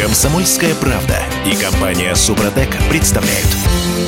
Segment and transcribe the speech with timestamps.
[0.00, 3.46] Комсомольская правда и компания Супротек представляют.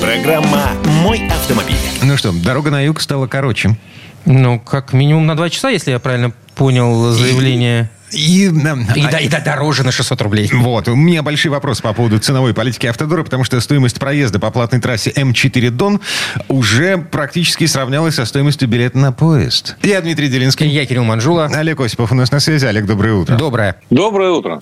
[0.00, 0.70] Программа
[1.02, 1.76] «Мой автомобиль».
[2.02, 3.76] Ну что, дорога на юг стала короче.
[4.24, 7.90] Ну, как минимум на два часа, если я правильно понял заявление.
[8.10, 10.48] И, И, да, и да, дороже на 600 рублей.
[10.50, 14.50] Вот, у меня большие вопросы по поводу ценовой политики Автодора, потому что стоимость проезда по
[14.50, 16.00] платной трассе М4 Дон
[16.48, 19.76] уже практически сравнялась со стоимостью билета на поезд.
[19.82, 20.68] Я Дмитрий Делинский.
[20.68, 21.50] Я Кирилл Манжула.
[21.52, 22.64] Олег Осипов у нас на связи.
[22.64, 23.36] Олег, доброе утро.
[23.36, 23.76] Доброе.
[23.90, 24.58] Доброе утро.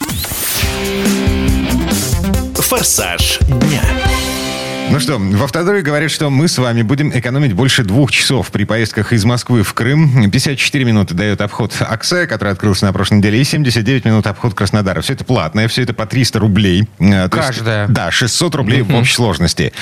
[2.57, 3.83] «Форсаж дня».
[4.91, 8.65] Ну что, в Автодоре говорят, что мы с вами будем экономить больше двух часов при
[8.65, 10.29] поездках из Москвы в Крым.
[10.29, 15.01] 54 минуты дает обход Аксая, который открылся на прошлой неделе, и 79 минут обход Краснодара.
[15.01, 16.89] Все это платное, все это по 300 рублей.
[16.99, 17.87] Э, то есть, Каждая.
[17.87, 19.73] да, 600 рублей в общей сложности.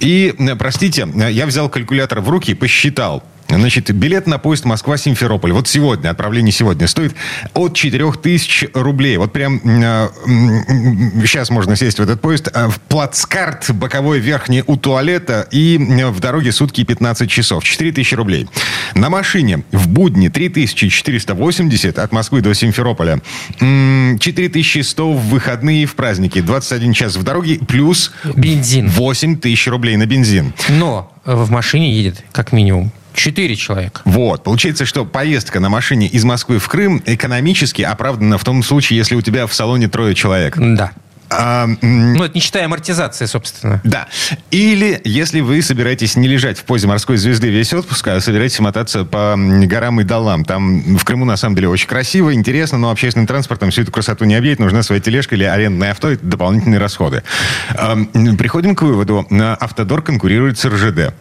[0.00, 3.22] И, э, простите, э, я взял калькулятор в руки и посчитал.
[3.58, 7.14] Значит, билет на поезд Москва-Симферополь, вот сегодня, отправление сегодня, стоит
[7.54, 9.16] от 4000 рублей.
[9.16, 12.48] Вот прям э, м, сейчас можно сесть в этот поезд.
[12.52, 17.64] э, В плацкарт боковой верхний у туалета и в дороге сутки 15 часов.
[17.64, 18.48] 4000 рублей.
[18.94, 23.20] На машине в будни 3480 от Москвы до Симферополя.
[23.60, 26.40] М, 4100 в выходные и в праздники.
[26.40, 28.88] 21 час в дороге плюс Бензин.
[28.88, 30.52] 8 тысяч рублей на бензин.
[30.68, 34.00] Но в машине едет как минимум 4 человека.
[34.04, 34.44] Вот.
[34.44, 39.14] Получается, что поездка на машине из Москвы в Крым экономически оправдана в том случае, если
[39.14, 40.54] у тебя в салоне трое человек.
[40.56, 40.92] Да.
[41.30, 43.80] А, Ну, это не считая амортизации, собственно.
[43.82, 44.06] да.
[44.50, 49.04] Или если вы собираетесь не лежать в позе морской звезды весь отпуск, а собираетесь мотаться
[49.04, 50.44] по горам и долам.
[50.44, 54.26] Там в Крыму на самом деле очень красиво, интересно, но общественным транспортом всю эту красоту
[54.26, 54.58] не объять.
[54.60, 56.10] Нужна своя тележка или арендное авто.
[56.10, 57.22] Это дополнительные расходы.
[57.70, 57.96] А,
[58.38, 59.26] Приходим к выводу.
[59.60, 61.14] Автодор конкурирует с РЖД.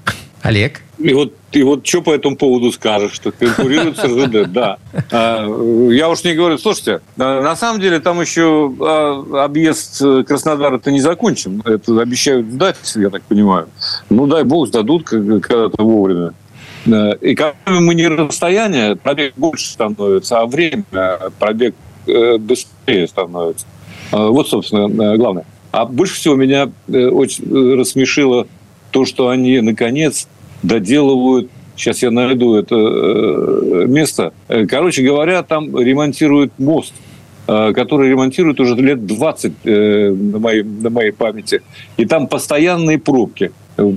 [0.43, 0.81] Olег?
[0.99, 4.49] И вот, и вот что по этому поводу скажешь, что конкурирует с РЖД?
[4.53, 4.77] Да.
[5.11, 5.47] А,
[5.89, 10.99] Я уж не говорю, слушайте, на самом деле там еще а, объезд э, Краснодара-то не
[10.99, 11.61] закончен.
[11.65, 13.69] Это обещают сдать, я так понимаю.
[14.09, 16.33] Ну, дай бог, сдадут когда-то вовремя.
[16.85, 17.13] Да.
[17.13, 20.83] И как мы не расстояние, пробег больше становится, а время,
[21.39, 21.73] пробег
[22.05, 23.65] э, быстрее становится.
[24.11, 25.45] А, Вот, собственно, э, главное.
[25.71, 28.47] А больше всего меня э, очень э, рассмешило
[28.91, 30.27] то, что они, наконец,
[30.63, 34.31] доделывают Сейчас я найду это э, место.
[34.47, 36.93] Э, Короче говоря, там ремонтируют мост,
[37.47, 41.61] э, который ремонтируют уже лет 20 э, на моей, на моей памяти.
[41.97, 43.51] И там постоянные пробки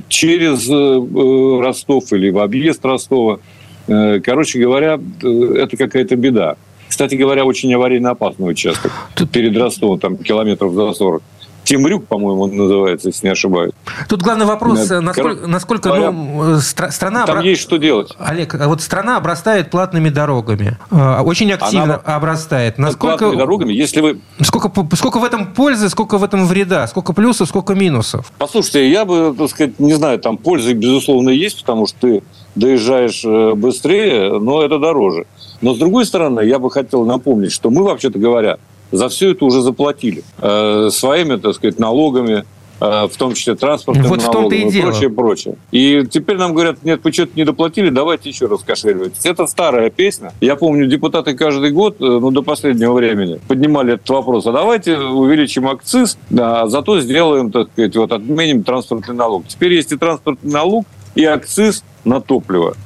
[0.09, 3.41] через Ростов или в объезд Ростова.
[3.87, 6.57] Короче говоря, это какая-то беда.
[6.89, 8.91] Кстати говоря, очень аварийно опасный участок.
[9.15, 11.23] Тут- Перед Ростовом, там километров за 40.
[11.67, 13.73] Темрюк, по-моему, он называется, если не ошибаюсь.
[14.09, 17.27] Тут главный вопрос, Да, э, насколько, насколько ну, стра- страна...
[17.27, 18.13] Там обра- есть что делать.
[18.19, 20.79] Олег, а вот страна обрастает платными дорогами.
[20.93, 22.79] Э, Очень активно Она- обрастает.
[22.79, 26.87] Насколько, Платными дорогами, если вы сколько, сколько в этом пользы, сколько в этом вреда?
[26.87, 28.33] Сколько плюсов, сколько минусов?
[28.39, 32.23] Послушайте, я бы, так сказать, не знаю, там польза, безусловно, есть, потому что ты
[32.55, 35.27] доезжаешь э, быстрее, но это дороже.
[35.61, 38.59] Но, с другой стороны, я бы хотел напомнить, что мы, вообще-то говоря,
[38.93, 40.23] за все это уже заплатили.
[40.39, 42.45] Э, своими, так сказать, налогами,
[42.81, 45.57] э, в том числе транспортными Вот в том-то и налогами и прочее, прочее.
[45.73, 49.15] И теперь нам говорят, нет, вы что-то не доплатили, давайте еще раз кошеливать.
[49.25, 50.33] Это старая песня.
[50.41, 54.47] Я помню, депутаты каждый год, э, ну, до последнего времени, поднимали этот вопрос.
[54.47, 59.47] А давайте увеличим акциз, да, а зато сделаем, так сказать, вот отменим транспортный налог.
[59.49, 62.77] Теперь есть и транспортный налог, и акциз на топливо.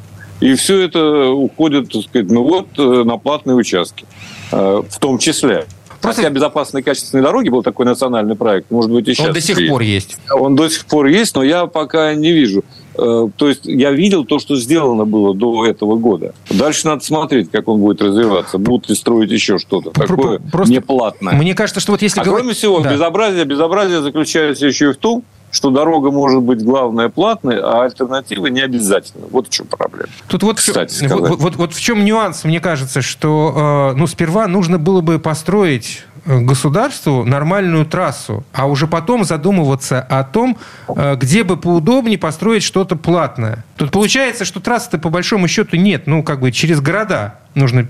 [0.41, 4.07] И все это уходит, так сказать, ну вот, э, на платные участки.
[4.53, 5.67] В том числе.
[6.01, 9.27] Просто- Хотя безопасные качественные дороги был такой национальный проект, может быть, и сейчас.
[9.29, 9.71] Он до сих есть.
[9.71, 10.17] пор есть.
[10.31, 12.65] Он до сих пор есть, но я пока не вижу.
[12.99, 16.35] Э, То есть я видел то, что сделано было до этого года.
[16.51, 18.59] Дальше надо смотреть, как он будет развиваться.
[18.59, 21.35] Будут ли строить еще что-то такое просто неплатное.
[21.35, 22.93] Мне кажется, что вот если А говорить- кроме всего, Да.
[22.93, 28.51] безобразие, безобразие заключается еще и в том, что дорога может быть главное платной, а альтернативы
[28.51, 29.27] не обязательно.
[29.31, 30.09] Вот в чем проблема.
[30.29, 31.19] Тут вот, в Кстати сказать.
[31.19, 35.19] вот, вот- вот в чем нюанс, мне кажется, что э, ну, сперва нужно было бы
[35.19, 40.57] построить э, государству нормальную трассу, а уже потом задумываться о том,
[40.89, 43.65] э, где бы поудобнее построить что-то платное.
[43.77, 46.07] Тут получается, что трассы-то по большому счету нет.
[46.07, 47.89] Ну, как бы через города нужно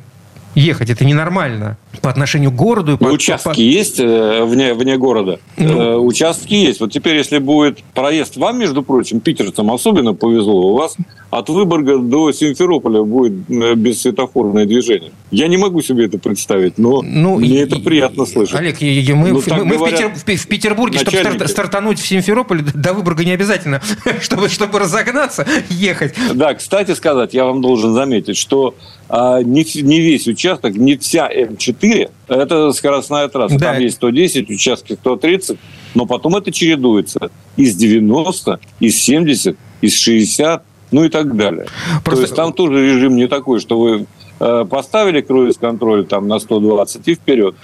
[0.55, 0.91] ехать.
[0.91, 2.93] Это ненормально по отношению к городу.
[2.93, 5.39] и Ну, по- участки по- есть э, вне, вне города?
[5.57, 5.81] Ну.
[5.81, 6.81] Э, участки есть.
[6.81, 10.97] Вот теперь, если будет проезд вам, между прочим, питерцам особенно повезло, у вас
[11.31, 15.13] от Выборга до Симферополя будет э, бессветофорное движение.
[15.31, 18.55] Я не могу себе это представить, но Ну, мне и- это приятно слышать.
[18.59, 21.47] Олег, и- и- мы, Ну, мы- мы говорят Питер- в Пи- в Петербурге, чтобы начальники.
[21.47, 23.81] стартануть в Симферополе, до Выборга не обязательно,
[24.21, 26.15] чтобы, чтобы разогнаться, ехать.
[26.35, 28.75] Да, кстати сказать, я вам должен заметить, что
[29.13, 30.40] а, не, не весь участок,
[30.71, 33.59] не вся М4 4– это скоростная трасса.
[33.59, 33.73] Да.
[33.73, 35.59] Там есть 110, участки 130,
[35.95, 41.67] но потом это чередуется из 90, из 70, из 60, ну и так далее.
[42.05, 44.07] Просто- То есть там тоже режим не такой, что вы
[44.41, 47.55] поставили круиз-контроль там на 120 и вперед.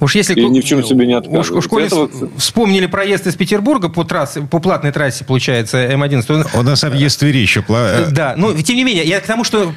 [0.00, 1.50] Уж если И ни в чем себе не уж, отказывать.
[1.64, 2.08] уж коли Этого-
[2.38, 7.18] вспомнили проезд из Петербурга по трассе, по платной трассе, получается, М11, то- У нас объезд
[7.20, 7.62] Твери еще...
[7.68, 9.72] э, Да, но тем не менее, я к тому, что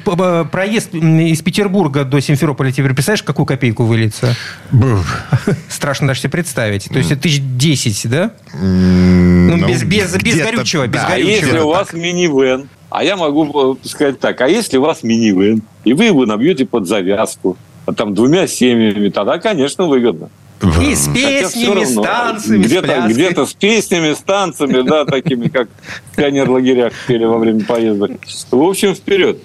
[0.50, 4.34] проезд из Петербурга до Симферополя, теперь представляешь, какую копейку выльется?
[5.68, 6.88] Страшно даже себе представить.
[6.88, 8.30] То есть это тысяч десять, да?
[8.54, 11.30] м, Ну, без- без- без горючего, без да, А горючего.
[11.46, 15.60] если у вас минивэн, а я могу э, сказать так, а если у вас минивэн,
[15.84, 20.30] и вы его набьете под завязку, а там двумя семьями, тогда, конечно, выгодно.
[20.80, 23.12] И с песнями, с равно, танцами, с где-то, пляской.
[23.12, 25.68] где-то с песнями, с танцами, да, такими, как
[26.10, 28.12] в пионер-лагерях пели во время поездок.
[28.50, 29.40] В общем, вперед.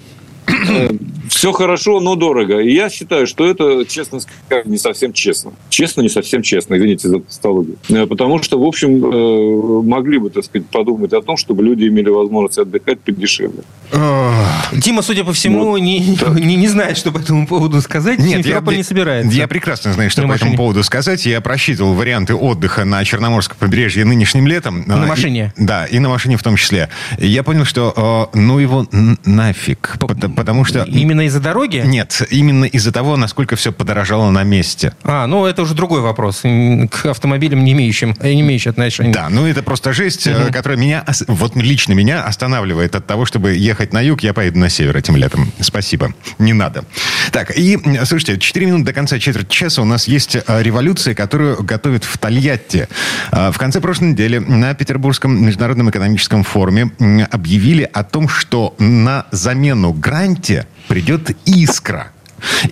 [1.28, 2.58] Все хорошо, но дорого.
[2.60, 5.52] И я считаю, что это, честно сказать, не совсем честно.
[5.70, 7.76] Честно, не совсем честно, извините за тавтологию.
[7.88, 11.86] Э, Потому что, в общем, э, могли бы, так сказать, подумать о том, чтобы люди
[11.88, 13.62] имели возможность отдыхать подешевле.
[14.72, 18.18] Дима, судя по всему, не, не, не знает, что по этому поводу сказать.
[18.18, 19.36] Нет, я, не собирается.
[19.36, 20.56] я прекрасно знаю, что На по этому машине.
[20.58, 21.24] поводу сказать.
[21.26, 24.84] Я просчитывал варианты отдыха на Черноморском побережье нынешним летом.
[24.86, 25.52] На и- машине?
[25.56, 26.88] да, и на машине в том числе.
[27.18, 28.86] И я понял, что э, ну его
[29.24, 29.96] нафиг.
[29.98, 30.82] Пот- Потому что...
[30.82, 31.82] Именно из-за дороги?
[31.84, 34.94] Нет, именно из-за того, насколько все подорожало на месте.
[35.02, 36.42] А, ну это уже другой вопрос.
[36.42, 39.12] К автомобилям, не имеющим, э, не имеющим отношения.
[39.12, 43.54] Да, ну это просто жесть, э, которая меня, вот лично меня останавливает от того, чтобы
[43.54, 45.52] ехать на юг, я поеду на север этим летом.
[45.60, 46.84] Спасибо, не надо.
[47.30, 51.62] Так, и, слушайте, 4 минуты до конца четверть часа у нас есть э, революция, которую
[51.62, 52.88] готовят в Тольятти.
[53.30, 56.90] В конце прошлой недели на Петербургском международном экономическом форуме
[57.30, 62.12] объявили о том, что на замену Гранте придет Искра.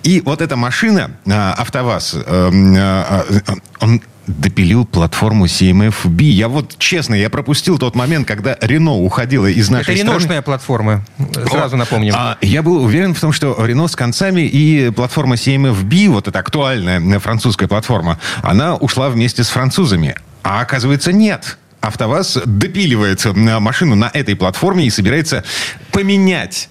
[0.03, 6.23] И вот эта машина, а, АвтоВАЗ, э, а, а, он допилил платформу CMF-B.
[6.23, 10.11] Я вот, честно, я пропустил тот момент, когда Рено уходила из Это нашей страны.
[10.11, 11.05] реношная платформа,
[11.49, 12.13] сразу напомним.
[12.15, 16.39] А, я был уверен в том, что Рено с концами и платформа CMF-B, вот эта
[16.39, 20.15] актуальная э, французская платформа, она ушла вместе с французами.
[20.43, 21.57] А оказывается, нет.
[21.81, 25.43] АвтоВАЗ допиливает э, машину на этой платформе и собирается
[25.91, 26.69] поменять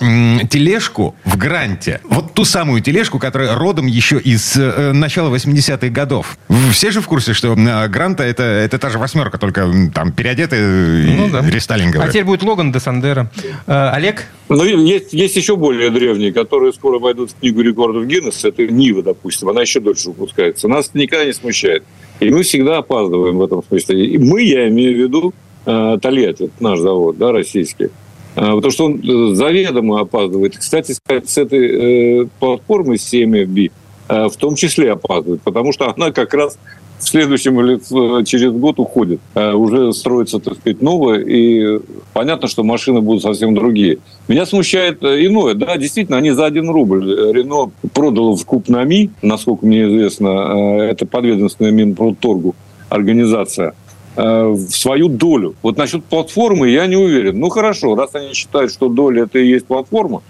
[0.00, 2.00] м, тележку в Гранте.
[2.04, 6.36] Вот ту самую тележку, которая родом еще из э, начала 80-х годов.
[6.70, 10.60] Все же в курсе, что э, Гранта это, это та же восьмерка, только там переодетая
[11.04, 11.42] и Ну да.
[11.48, 12.06] рестайлинговая.
[12.06, 13.30] А теперь будет Логан де Сандера.
[13.66, 14.24] Э, Олег?
[14.48, 18.48] Ну, есть, есть еще более древние, которые скоро войдут в книгу рекордов Гиннесса.
[18.48, 19.48] Это Нива, допустим.
[19.48, 20.68] Она еще дольше выпускается.
[20.68, 21.82] Нас это никогда не смущает.
[22.20, 24.06] И мы всегда опаздываем в этом смысле.
[24.06, 25.34] И мы, я имею в виду,
[25.66, 27.88] э, Тольятти, это наш завод, да, российский.
[28.36, 30.56] Э, Потому что он э, заведомо опаздывает.
[30.56, 33.72] Кстати с этой э, платформы CMFB
[34.08, 36.58] э, в том числе опаздывает, потому что она как раз
[36.98, 39.20] в следующем или через год уходит.
[39.34, 41.78] Уже строится, так сказать, новое, и
[42.14, 43.98] понятно, что машины будут совсем другие.
[44.28, 45.52] Меня смущает иное.
[45.52, 47.04] Да, действительно, они за один рубль.
[47.34, 52.54] Рено продало в Купнами, насколько мне известно, это подведомственная Минпродторгу
[52.88, 53.74] организация,
[54.16, 55.54] в свою долю.
[55.62, 57.38] Вот насчет платформы я не уверен.
[57.38, 60.22] Ну хорошо, раз они считают, что доля это и есть платформа,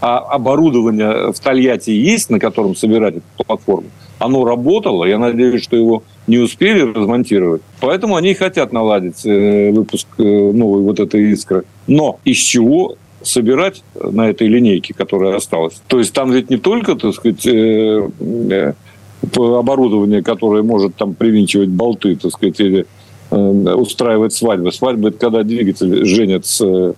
[0.00, 5.76] а оборудование в Тольятти есть, на котором собирать эту платформу, оно работало, я надеюсь, что
[5.76, 7.62] его не успели размонтировать.
[7.80, 11.64] Поэтому они хотят наладить э, выпуск э, новой вот этой искры.
[11.86, 15.80] Но из чего собирать на этой линейке, которая осталась?
[15.88, 18.08] То есть там ведь не только, так сказать, э,
[18.50, 18.72] э,
[19.36, 22.84] оборудование, которое может там привинчивать болты, так сказать, или э,
[23.32, 24.72] устраивать свадьбы.
[24.72, 26.92] Свадьба– это когда двигатель женят с э,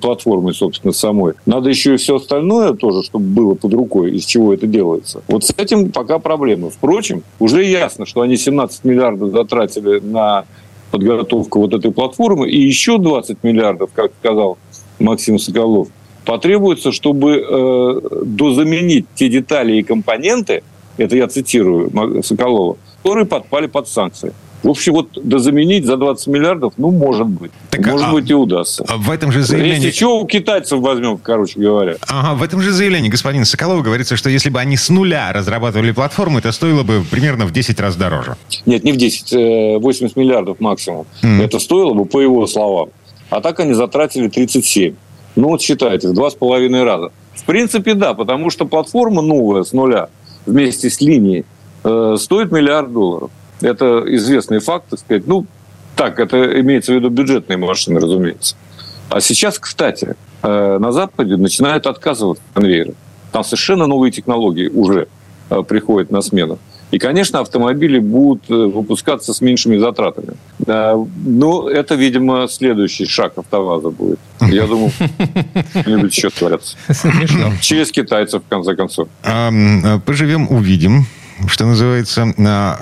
[0.00, 1.34] платформой, собственно, самой.
[1.46, 5.22] Надо еще и все остальное тоже, чтобы было под рукой, из чего это делается.
[5.28, 6.70] Вот с этим пока проблемы.
[6.70, 10.44] Впрочем, уже ясно, что они 17 миллиардов затратили на
[10.90, 14.58] подготовку вот этой платформы, и еще 20 миллиардов, как сказал
[14.98, 15.88] Максим Соколов,
[16.26, 20.62] потребуется, чтобы э, дозаменить те детали и компоненты,
[20.98, 24.34] это я цитирую Соколова, которые подпали под санкции.
[24.62, 27.50] В общем, вот дозаменить за 20 миллиардов, ну, может быть.
[27.70, 28.84] Так, может а- быть, и удастся.
[28.88, 29.86] В этом же заявлении...
[29.86, 31.96] Если что, у китайцев возьмем, короче говоря.
[32.06, 35.90] Ага, в этом же заявлении господина Соколова говорится, что если бы они с нуля разрабатывали
[35.90, 38.36] платформу, это стоило бы примерно в 10 раз дороже.
[38.64, 41.06] Нет, не в 10, э, 80 миллиардов максимум.
[41.22, 41.40] Мгм.
[41.40, 42.90] Это стоило бы, по его словам.
[43.30, 44.94] А так они затратили 37.
[45.34, 47.10] Ну вот считайте, в два с половиной раза.
[47.34, 50.08] В принципе, да, потому что платформа новая с нуля
[50.46, 51.44] вместе с линией
[51.82, 53.30] э, стоит миллиард долларов.
[53.62, 55.26] Это известный факт, так сказать.
[55.26, 55.46] Ну,
[55.96, 58.56] так, это имеется в виду бюджетные машины, разумеется.
[59.08, 62.92] А сейчас, кстати, э, на Западе начинают отказываться от конвейера.
[63.30, 65.06] Там совершенно новые технологии уже.
[65.50, 66.58] э, приходит на смену.
[66.92, 70.34] И, конечно, автомобили будут э, выпускаться с меньшими затратами.
[70.66, 74.18] Но это, видимо, следующий шаг АвтоВАЗа будет.
[74.40, 74.90] Я думаю,
[75.80, 76.76] что-нибудь еще творятся.
[77.60, 79.08] Через китайцев, в конце концов.
[80.04, 81.06] Поживем, увидим
[81.46, 82.34] что называется...
[82.38, 82.78] А,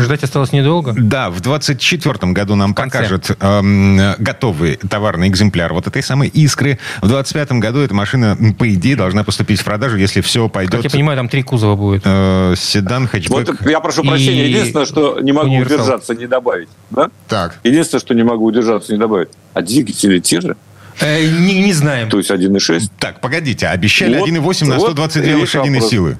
[0.00, 0.94] Ждать осталось недолго?
[0.96, 6.78] Да, в 24 году нам покажут э, готовый товарный экземпляр вот этой самой «Искры».
[7.02, 10.74] В 25 году эта машина, по идее, должна поступить в продажу, если все пойдет...
[10.74, 12.02] Как я понимаю, там три кузова будет.
[12.04, 13.60] Э, седан, хэтчбэк.
[13.60, 14.48] Вот я прошу прощения.
[14.48, 15.76] Единственное, что не могу универсал.
[15.76, 16.68] удержаться, не добавить.
[16.90, 17.10] Да?
[17.28, 17.58] Так.
[17.64, 19.28] Единственное, что не могу удержаться, не добавить.
[19.54, 20.56] А двигатели те же?
[21.00, 22.08] Э, не, не знаем.
[22.08, 22.90] То есть 1,6?
[22.98, 26.18] Так, погодите, обещали вот, 1,8 на 122 вот лошадиные силы.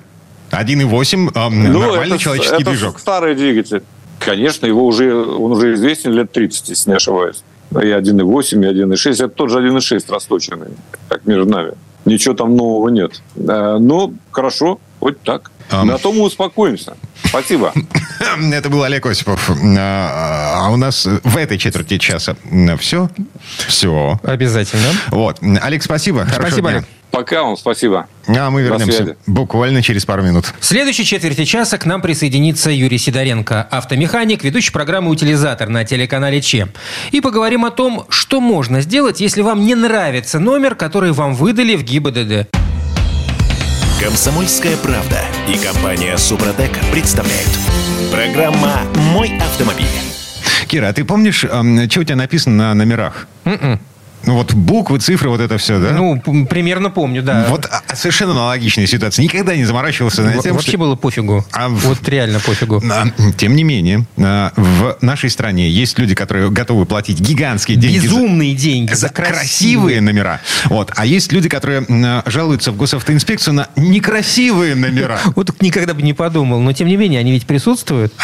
[0.50, 2.98] 1,8 э, ну, нормальный это, человеческий это движок.
[2.98, 3.82] старый двигатель.
[4.18, 7.42] Конечно, его уже, он уже известен лет 30, если не ошибаюсь.
[7.72, 9.12] И 1,8, и 1,6.
[9.12, 10.68] Это тот же 1,6 расточенный,
[11.08, 11.72] как между нами.
[12.04, 13.20] Ничего там нового нет.
[13.36, 15.50] Э, но хорошо, хоть так.
[15.70, 15.84] Um...
[15.84, 16.96] На то мы успокоимся.
[17.24, 17.72] Спасибо.
[18.52, 19.50] Это был Олег Осипов.
[19.50, 22.36] А, а у нас в этой четверти часа
[22.78, 23.10] все?
[23.66, 24.20] Все.
[24.22, 24.88] Обязательно.
[25.08, 25.40] Вот.
[25.62, 26.26] Олег, спасибо.
[26.32, 26.84] Спасибо, Олег.
[27.16, 28.08] Пока вам спасибо.
[28.28, 30.52] А мы вернемся буквально через пару минут.
[30.60, 36.42] В следующей четверти часа к нам присоединится Юрий Сидоренко, автомеханик, ведущий программы «Утилизатор» на телеканале
[36.42, 36.68] ЧЕ.
[37.12, 41.76] И поговорим о том, что можно сделать, если вам не нравится номер, который вам выдали
[41.76, 42.54] в ГИБДД.
[43.98, 47.48] Комсомольская правда и компания «Супротек» представляют.
[48.12, 48.82] Программа
[49.14, 49.86] «Мой автомобиль».
[50.68, 53.26] Кира, а ты помнишь, что у тебя написано на номерах?
[53.46, 53.78] Mm-mm.
[54.26, 55.92] Ну вот буквы, цифры, вот это все, да?
[55.92, 57.46] Ну, примерно помню, да.
[57.48, 59.22] Вот а, совершенно аналогичная ситуация.
[59.22, 60.78] Никогда не заморачивался на тем, Вообще что...
[60.78, 61.46] было пофигу.
[61.52, 62.82] А вот реально пофигу.
[63.36, 68.00] Тем не менее, а, в нашей стране есть люди, которые готовы платить гигантские деньги.
[68.00, 68.92] Безумные за, деньги.
[68.94, 70.40] За красивые номера.
[70.64, 70.92] Вот.
[70.96, 71.86] А есть люди, которые
[72.26, 75.20] жалуются в госавтоинспекцию на некрасивые номера.
[75.36, 76.60] Вот никогда бы не подумал.
[76.60, 78.14] Но тем не менее, они ведь присутствуют.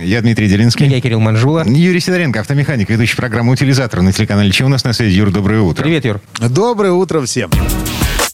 [0.00, 0.86] Я Дмитрий Делинский.
[0.86, 1.64] Я Кирилл Манжула.
[1.66, 5.60] Юрий Сидоренко, автомеханик, ведущий программы «Утилизатор» на телеканале «Че у нас на связи?» Юр, доброе
[5.60, 5.82] утро.
[5.82, 6.20] Привет, Юр.
[6.38, 7.50] Доброе утро всем.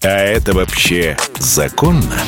[0.03, 2.21] А это вообще законно?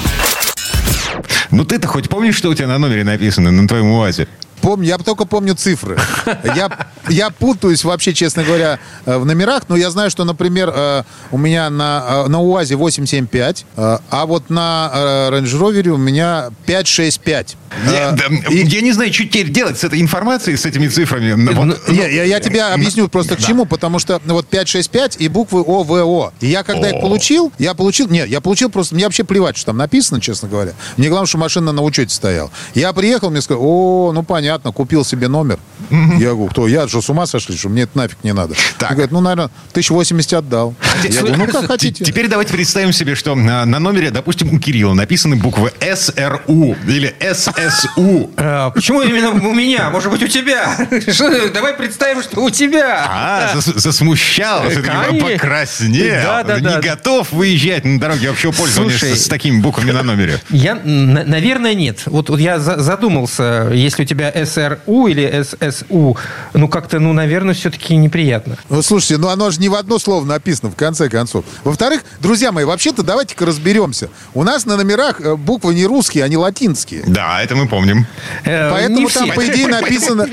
[1.50, 4.26] Ну ты-то хоть помнишь, что у тебя на номере написано, на твоем УАЗе?
[4.64, 5.98] Помню, я только помню цифры.
[6.56, 6.70] Я,
[7.08, 11.38] я путаюсь вообще, честно говоря, э, в номерах, но я знаю, что, например, э, у
[11.38, 14.90] меня на, э, на УАЗе 875, а вот на
[15.30, 17.56] Range Rover у меня 565.
[17.90, 18.64] Я, да, и...
[18.64, 21.32] я не знаю, что теперь делать с этой информацией, с этими цифрами.
[21.52, 23.46] Вот, ну, не, я, я тебе объясню просто к да.
[23.46, 26.32] чему, потому что вот 565 и буквы ОВО.
[26.40, 26.90] И я когда О.
[26.90, 30.48] их получил, я получил, нет, я получил просто, мне вообще плевать, что там написано, честно
[30.48, 30.72] говоря.
[30.96, 32.50] Мне главное, что машина на учете стояла.
[32.74, 35.58] Я приехал, мне сказали, о, ну понятно, понятно, купил себе номер.
[35.90, 36.68] Я говорю, кто?
[36.68, 38.54] Я что, с ума сошли, что мне это нафиг не надо.
[38.78, 38.90] Так.
[38.90, 40.74] Он говорит, ну, наверное, 1080 отдал.
[41.02, 42.04] Я говорю, ну, как хотите.
[42.04, 47.14] Теперь давайте представим себе, что на, на номере, допустим, у Кирилла написаны буквы СРУ или
[47.32, 48.30] ССУ.
[48.36, 49.90] А, почему именно у меня?
[49.90, 50.76] Может быть, у тебя?
[51.54, 53.04] Давай представим, что у тебя.
[53.08, 56.22] А, засмущался, покраснел.
[56.22, 60.40] Да, да, не готов выезжать на дороге общего пользования с такими буквами на номере.
[60.50, 62.02] Я, наверное, нет.
[62.06, 66.16] Вот, вот я задумался, если у тебя СРУ или ССУ,
[66.52, 68.56] ну, как-то, ну, наверное, все-таки неприятно.
[68.68, 71.44] Ну, слушайте, ну, оно же не в одно слово написано, в конце концов.
[71.64, 74.08] Во-вторых, друзья мои, вообще-то давайте-ка разберемся.
[74.34, 77.04] У нас на номерах э, буквы не русские, они латинские.
[77.06, 78.06] Да, это мы помним.
[78.44, 80.28] Э, Поэтому там, по идее, написано...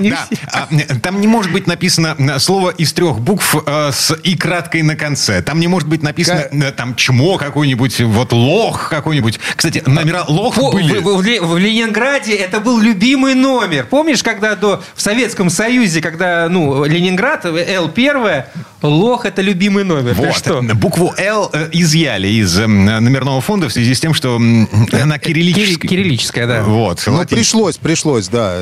[0.51, 0.68] А,
[1.01, 5.41] там не может быть написано э, слово из трех букв с и краткой на конце.
[5.41, 9.39] Там не может быть написано там чмо какой-нибудь, вот лох какой-нибудь.
[9.56, 11.00] Кстати, номера лох были.
[11.00, 13.86] В Ленинграде это был любимый номер.
[14.01, 18.46] Помнишь, когда до, в Советском Союзе, когда, ну, Ленинград, Л-1,
[18.81, 20.15] лох– это любимый номер.
[20.15, 20.36] Вот.
[20.36, 20.62] Что?
[20.74, 25.88] Букву «Л» э, изъяли из э, номерного фонда в связи с тем, что она кириллическая.
[25.88, 26.63] Кириллическая, да.
[26.63, 27.03] Вот.
[27.05, 28.62] Ну, пришлось, пришлось, да.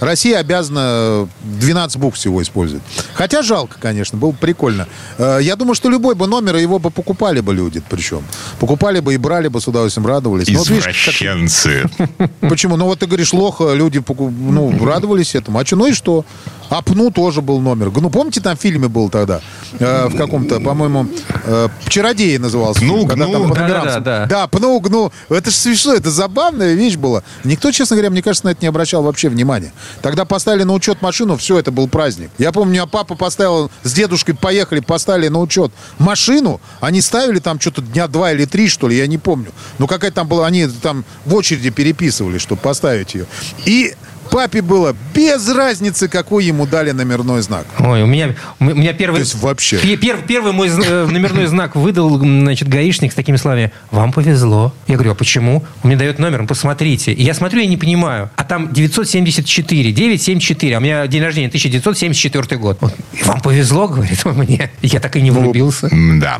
[0.00, 2.82] Россия обязана 12 букв всего использовать.
[3.12, 4.88] Хотя жалко, конечно, было прикольно.
[5.18, 8.24] Э, я думаю, что любой бы номер, его бы покупали бы люди, причем.
[8.58, 10.48] Покупали бы и брали бы с удовольствием, радовались.
[10.48, 11.84] Извращенцы.
[12.40, 12.76] Почему?
[12.76, 15.58] Ну, вот ты говоришь, лох, люди ну, радовались этому.
[15.58, 16.24] А что, ну и что?
[16.68, 17.90] А Пну тоже был номер.
[17.92, 19.40] Ну, помните, там в фильме был тогда?
[19.78, 21.06] Э, в каком-то, по-моему,
[21.44, 22.80] э, «Чародеи» назывался.
[22.80, 23.54] Пну, фильм, когда гну.
[23.54, 24.26] Там да, да, да.
[24.26, 25.12] да, Пну, гну.
[25.28, 27.22] Это же смешно, это забавная вещь была.
[27.44, 29.72] Никто, честно говоря, мне кажется, на это не обращал вообще внимания.
[30.02, 32.30] Тогда поставили на учет машину, все, это был праздник.
[32.38, 36.60] Я помню, а папа поставил, с дедушкой поехали, поставили на учет машину.
[36.80, 39.52] Они ставили там что-то дня два или три, что ли, я не помню.
[39.78, 43.26] Ну, какая там была, они там в очереди переписывали, чтобы поставить ее.
[43.64, 43.85] И
[44.30, 47.66] папе было без разницы, какой ему дали номерной знак.
[47.78, 49.16] Ой, у меня, у меня первый...
[49.16, 49.78] То есть вообще?
[49.78, 53.72] пе- пер- первый мой э, номерной знак выдал, значит, гаишник с такими словами.
[53.90, 54.72] Вам повезло.
[54.86, 55.64] Я говорю, а почему?
[55.82, 57.12] Он мне дает номер, ну, посмотрите.
[57.12, 58.30] И я смотрю, я не понимаю.
[58.36, 60.76] А там 974, 974.
[60.76, 62.78] А у меня день рождения 1974 год.
[62.80, 62.94] Вот.
[63.12, 64.70] «И Вам повезло, говорит он мне.
[64.82, 65.88] Я так и не влюбился.
[66.20, 66.38] Да.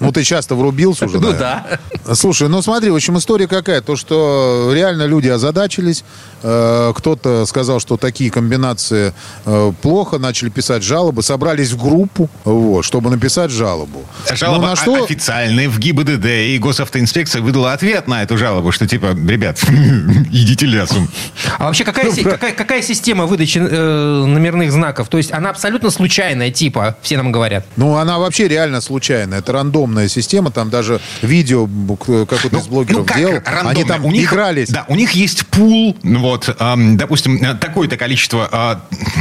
[0.00, 1.66] Ну, ты часто врубился уже, Ну да.
[2.14, 3.80] Слушай, ну смотри, в общем, история какая.
[3.80, 6.04] То, что реально люди озадачились.
[7.06, 9.12] Кто-то сказал, что такие комбинации
[9.44, 14.04] э, плохо, начали писать жалобы, собрались в группу, вот, чтобы написать жалобу.
[14.32, 15.02] Жалоба Ну, на что...
[15.02, 19.60] официальная в ГИБДД, и госавтоинспекция выдала ответ на эту жалобу, что типа, ребят,
[20.30, 21.08] идите лесом.
[21.58, 25.08] А вообще какая, Ну, си- какая, какая система выдачи э, номерных знаков?
[25.08, 27.66] То есть она абсолютно случайная, типа, все нам говорят.
[27.74, 29.40] Ну, она вообще реально случайная.
[29.40, 30.52] Это рандомная система.
[30.52, 31.66] Там даже видео
[31.98, 33.40] какой-то из блогеров Ну, как делал.
[33.44, 33.70] рандомно?
[33.70, 34.70] Они там у них, игрались.
[34.70, 38.80] Да, у них есть пул, ну вот, ам, допустим, э, такое-то количество а,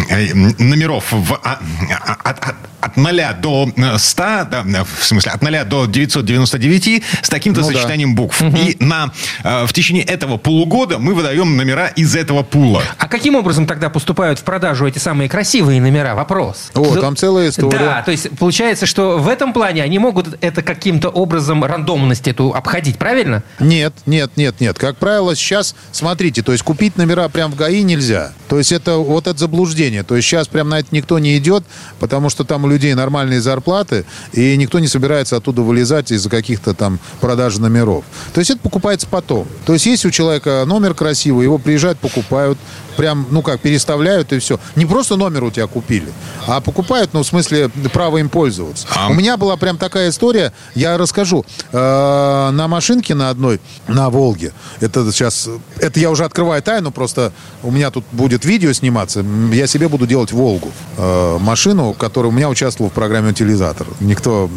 [0.10, 1.60] э, номеров в, а,
[2.06, 5.86] а, от, от, от 0 до э, 100, да, э, в смысле, от 0 до
[5.86, 7.74] 999 с таким-то Ну да.
[7.74, 8.42] сочетанием букв.
[8.42, 9.12] И на,
[9.44, 12.84] в течение этого полугода мы выдаем номера из этого пула.
[12.98, 16.16] А каким образом тогда поступают в продажу эти самые красивые номера?
[16.16, 16.72] Вопрос.
[16.74, 17.78] О, Да- там целая история.
[17.78, 22.54] Да, то есть получается, что в этом плане они могут это каким-то образом рандомность эту
[22.54, 23.44] обходить, правильно?
[23.60, 24.78] Нет, нет, нет, нет.
[24.78, 28.34] Как правило, сейчас, смотрите, то есть купить номера прям в ГАИ нельзя.
[28.48, 30.01] То есть это вот это заблуждение.
[30.01, 31.63] То есть сейчас прям на это никто не идет,
[32.00, 36.74] потому что там у людей нормальные зарплаты, и никто не собирается оттуда вылезать из-за каких-то
[36.74, 38.03] там продаж номеров.
[38.34, 39.48] То есть это покупается потом.
[39.65, 42.58] То есть если у человека номер красивый, его приезжают, покупают,
[43.01, 44.60] прям, ну как, переставляют и все.
[44.75, 46.10] Не просто номер у тебя купили,
[46.46, 48.86] а покупают, ну, в смысле, право им пользоваться.
[48.96, 51.43] А- У меня была прям такая история, я расскажу.
[51.72, 57.34] Э, на машинке на одной, на Волге, это сейчас, это я уже открываю тайну, просто
[57.63, 62.36] у меня тут будет видео сниматься, я себе буду делать Волгу, э, машину, которая у
[62.36, 63.88] меня участвовала в программе «Утилизатор».
[64.00, 64.48] Никто,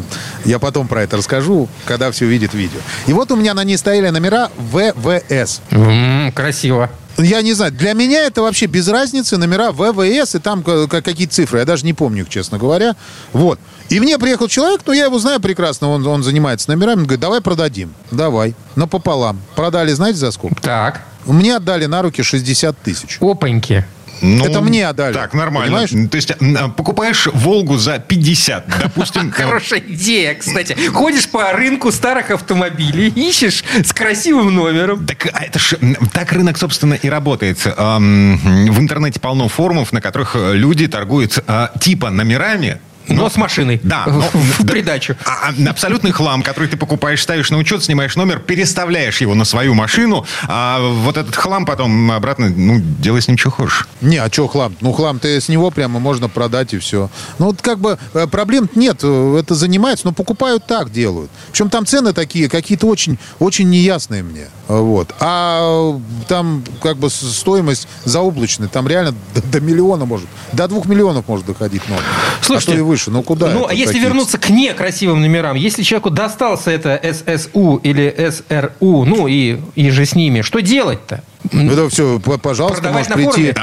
[0.45, 2.79] я потом про это расскажу, когда все видит видео.
[3.07, 5.61] И вот у меня на ней стояли номера ВВС.
[5.71, 6.91] М, красиво.
[7.17, 11.01] Я не знаю, для меня это вообще без разницы, номера ВВС и там ка- ка-
[11.01, 12.95] какие цифры, я даже не помню их, честно говоря.
[13.31, 13.59] Вот.
[13.89, 17.21] И мне приехал человек, ну я его знаю прекрасно, он, он занимается номерами, он говорит,
[17.21, 17.93] давай продадим.
[18.11, 18.53] Давай.
[18.75, 19.39] Напополам.
[19.55, 20.61] Продали, знаете, за сколько?
[20.61, 23.17] Так, Мне отдали на руки 60 тысяч.
[23.21, 23.85] опаньки.
[24.21, 25.13] Ну, Это мне отдали.
[25.13, 25.85] Так, нормально.
[25.85, 26.09] Понимаешь?
[26.09, 26.31] То есть
[26.75, 29.29] покупаешь «Волгу» за 50, допустим.
[29.29, 30.75] э, Хорошая идея, кстати.
[30.89, 35.05] Ходишь по рынку старых автомобилей, ищешь с красивым номером.
[35.05, 35.75] Так а это ж,
[36.13, 37.63] так рынок, собственно, и работает.
[37.65, 43.79] В интернете полно форумов, на которых э, люди торгуют а, типа номерами, Но с машиной.
[43.83, 44.71] Да, но- В да.
[44.71, 45.15] придачу.
[45.25, 49.45] А, а, абсолютный хлам, который ты покупаешь, ставишь на учет, снимаешь номер, переставляешь его на
[49.45, 53.87] свою машину, а вот этот хлам потом обратно, ну, делай с ним что хочешь.
[54.01, 54.75] Не, а что хлам?
[54.81, 57.09] Ну, хлам ты с него прямо можно продать и все.
[57.39, 61.31] Ну, вот как бы э, проблем нет, э, это занимается, но покупают так, делают.
[61.51, 64.47] Причем там цены такие, какие-то очень, очень неясные мне.
[64.67, 65.13] Вот.
[65.19, 71.27] А там как бы стоимость заоблачная, там реально до, до миллиона может, до двух миллионов
[71.27, 72.03] может доходить номер.
[72.41, 73.11] Слушайте, а то и выше.
[73.11, 74.05] Ну, куда Ну, а если такие?
[74.05, 80.05] вернуться к некрасивым номерам, если человеку достался это ССУ или СРУ, ну и, и же
[80.05, 81.23] с ними, что делать-то?
[81.51, 83.53] Ну, это все, пожалуйста, Продавать можешь прийти.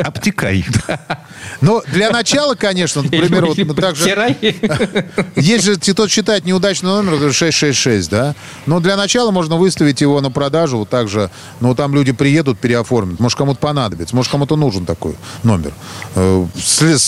[0.00, 0.64] Обтекай.
[1.60, 4.04] Но для начала, конечно, например, вот Или так же...
[4.04, 4.56] подтирай.
[5.36, 8.34] Есть же те- тот считает неудачный номер, это 666, да?
[8.66, 12.58] Но для начала можно выставить его на продажу, вот так же, ну, там люди приедут,
[12.58, 13.20] переоформят.
[13.20, 15.72] Может, кому-то понадобится, может, кому-то нужен такой номер.
[16.14, 17.00] Э, след-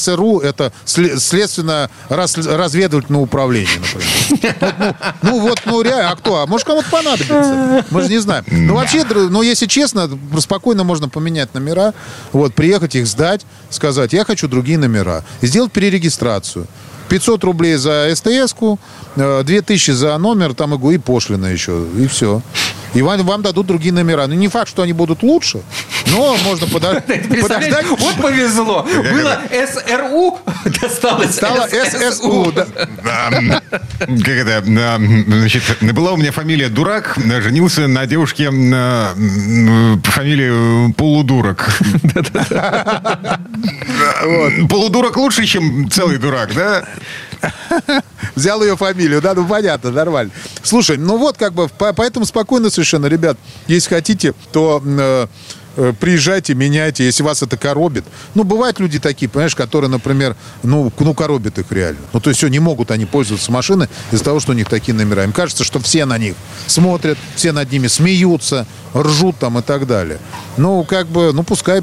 [0.00, 4.94] СРУ– это сле- следственно-разведывательное управление, например.
[5.22, 6.36] Ну, ну, вот, ну, реально, а кто?
[6.40, 7.84] А может, кому-то понадобится?
[7.90, 8.44] Мы же не знаем.
[8.50, 11.94] Ну, вообще, ну, если честно, спокойно можно поменять номера,
[12.32, 16.66] вот, приехать их сдать, сказать, я хочу другие номера, сделать перерегистрацию.
[17.08, 18.78] 500 рублей за СТС-ку,
[19.16, 22.42] э, 2000 за номер, там и пошлина еще, и все.
[22.94, 24.26] И вам, вам дадут другие номера.
[24.26, 25.62] Ну, не факт, что они будут лучше,
[26.08, 27.26] но можно подождать.
[27.30, 28.86] вот повезло.
[29.12, 30.38] Было СРУ,
[30.80, 32.52] досталось Стало ССУ.
[32.52, 34.62] Как это?
[34.64, 35.62] Значит,
[35.92, 38.46] была у меня фамилия Дурак, женился на девушке
[40.04, 41.68] фамилии Полудурок.
[44.68, 46.84] Полудурок лучше, чем целый дурак, да?
[48.34, 50.32] Взял ее фамилию, да, ну понятно, нормально.
[50.62, 53.36] Слушай, ну вот как бы, по- поэтому спокойно совершенно, ребят,
[53.66, 55.26] если хотите, то э, э,
[55.98, 58.04] приезжайте, меняйте, если вас это коробит.
[58.34, 62.00] Ну, бывают люди такие, понимаешь, которые, например, ну, ну коробит их реально.
[62.12, 64.94] Ну, то есть все, не могут они пользоваться машиной из-за того, что у них такие
[64.94, 65.24] номера.
[65.24, 66.34] Им кажется, что все на них
[66.66, 70.18] смотрят, все над ними смеются, ржут там и так далее.
[70.56, 71.82] Ну, как бы, ну, пускай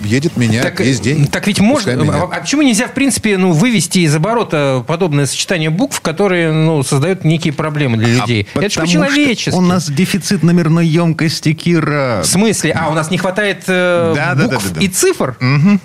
[0.00, 1.26] едет, меняет, Так, есть деньги.
[1.26, 1.90] так ведь можно.
[1.90, 2.14] Меняет.
[2.14, 6.82] А, а почему нельзя, в принципе, ну, вывести из оборота подобное сочетание букв, которые ну,
[6.82, 8.46] создают некие проблемы для людей?
[8.54, 9.56] Это же по-человечески.
[9.56, 12.20] У нас дефицит номерной емкости, Кира.
[12.22, 12.72] В смысле?
[12.72, 14.80] А, у нас не хватает э, Да, да, да, букв да, да.
[14.80, 15.36] и цифр?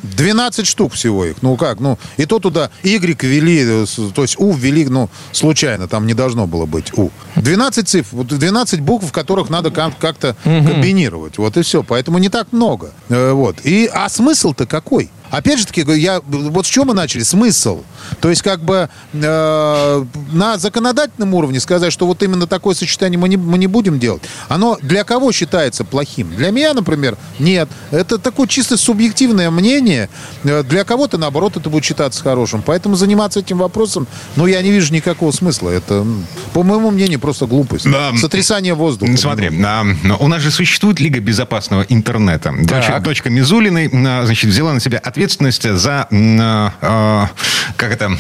[0.04, 1.38] 12 штук всего их.
[1.42, 1.80] Ну как?
[1.80, 6.14] Ну, и то туда Y ввели, э, то есть У ввели, ну, случайно, там не
[6.14, 7.10] должно было быть У.
[7.36, 11.38] 12 цифр, вот 12 букв, которых надо как-то комбинировать.
[11.38, 11.84] Вот и все.
[11.84, 12.92] Поэтому не так много.
[13.10, 13.58] Э, Вот.
[13.64, 15.10] И, а смысл-то какой?
[15.32, 17.24] Опять же таки, я, вот с чего мы начали?
[17.24, 17.84] Смысл.
[18.20, 23.30] То есть, как бы э, на законодательном уровне сказать, что вот именно такое сочетание мы
[23.30, 26.36] не, мы не будем делать, оно для кого считается плохим?
[26.36, 27.70] Для меня, например, нет.
[27.92, 30.10] Это такое чисто субъективное мнение.
[30.44, 32.64] Э, Для кого-то, наоборот, это будет считаться хорошим.
[32.66, 35.70] Поэтому заниматься этим вопросом, ну, я не вижу никакого смысла.
[35.70, 36.06] Это,
[36.54, 37.90] по моему мнению, просто глупость.
[37.90, 38.12] Да.
[38.18, 39.16] Сотрясание воздуха.
[39.18, 39.86] Смотри, а,
[40.20, 42.54] у нас же существует Лига безопасного интернета.
[42.60, 47.30] Дочка, дочка Мизулиной а, значит, взяла на себя ответственность за, м, а, а,
[47.76, 48.12] как это,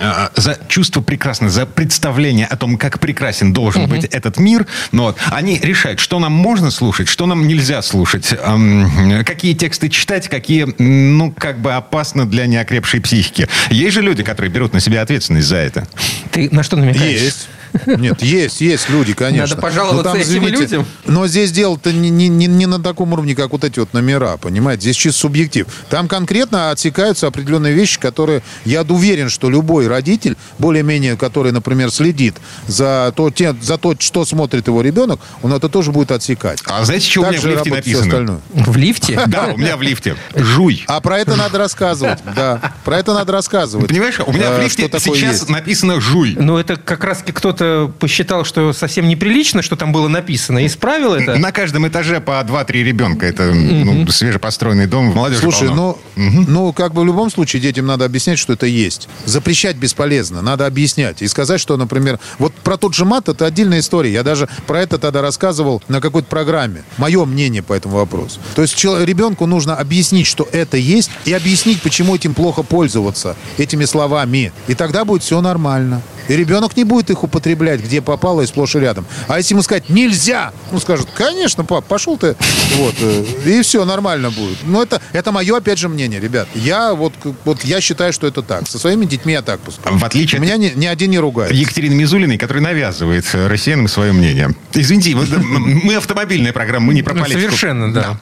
[0.00, 4.66] а, за чувство прекрасное, за представление о том, как прекрасен должен быть этот мир.
[4.92, 5.18] Ну, вот.
[5.30, 10.66] Они решают, что нам можно слушать, что нам нельзя слушать, ам, какие тексты читать, какие,
[10.78, 13.48] ну, как бы опасно для неокрепшей психики.
[13.70, 15.86] Есть же люди, которые берут на себя ответственность за это.
[16.30, 17.20] Ты на что намекаешь?
[17.20, 17.48] Есть.
[17.86, 19.56] Нет, есть, есть люди, конечно.
[19.56, 20.86] Надо пожаловаться Но этим людям.
[21.06, 24.36] Но здесь дело-то не, не, не, не на таком уровне, как вот эти вот номера,
[24.36, 24.82] понимаете?
[24.82, 25.66] Здесь чисто субъектив.
[25.90, 32.36] Там конкретно отсекаются определенные вещи, которые, я уверен, что любой родитель, более-менее, который, например, следит
[32.66, 36.60] за то, те, за то, что смотрит его ребенок, он это тоже будет отсекать.
[36.66, 38.04] А знаете, что у Так меня в лифте написано?
[38.04, 38.40] остальное.
[38.52, 39.20] В лифте?
[39.26, 40.16] Да, у меня в лифте.
[40.34, 40.84] Жуй.
[40.86, 42.72] А про это надо рассказывать, да.
[42.84, 43.88] Про это надо рассказывать.
[43.88, 46.36] Понимаешь, у меня в Э, лифте сейчас написано «жуй».
[46.38, 47.55] Ну, это как раз кто-то
[47.98, 51.36] посчитал, что совсем неприлично, что там было написано, и исправил это.
[51.36, 53.26] На каждом этаже по 2-3 ребенка.
[53.26, 55.98] Это ну, свежепостроенный дом в молодежи Слушай, полно.
[56.16, 59.08] ну, ну, как бы в любом случае детям надо объяснять, что это есть.
[59.24, 61.22] Запрещать бесполезно, надо объяснять.
[61.22, 64.12] И сказать, что, например, вот про тот же мат, это отдельная история.
[64.12, 66.84] Я даже про это тогда рассказывал на какой-то программе.
[66.98, 68.40] Мое мнение по этому вопросу.
[68.54, 73.84] То есть ребенку нужно объяснить, что это есть, и объяснить, почему этим плохо пользоваться, этими
[73.84, 74.52] словами.
[74.68, 76.02] И тогда будет все нормально.
[76.28, 79.06] И ребенок не будет их употреблять, где попало и сплошь и рядом.
[79.28, 82.36] А если ему сказать «нельзя», ну скажет «конечно, пап, пошел ты».
[82.76, 84.58] Вот, э, и все, нормально будет.
[84.64, 86.48] Но это, это мое, опять же, мнение, ребят.
[86.54, 87.12] Я вот,
[87.44, 88.68] вот я считаю, что это так.
[88.68, 89.96] Со своими детьми я так поступаю.
[89.96, 91.52] В отличие У меня ни, ни один не ругает.
[91.52, 94.54] Екатерины Мизулиной, который навязывает э, россиянам свое мнение.
[94.72, 98.20] Извините, э, мы автомобильная программа, мы не про Ну, совершенно, да.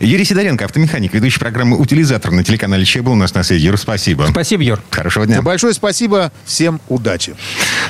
[0.00, 3.66] Юрий Сидоренко, автомеханик, ведущий программы «Утилизатор» на телеканале ЧЕ был у нас на связи.
[3.66, 4.26] Юр, спасибо.
[4.30, 4.82] Спасибо, Юр.
[4.90, 5.42] Хорошего дня.
[5.42, 7.34] Большое спасибо, всем удачи.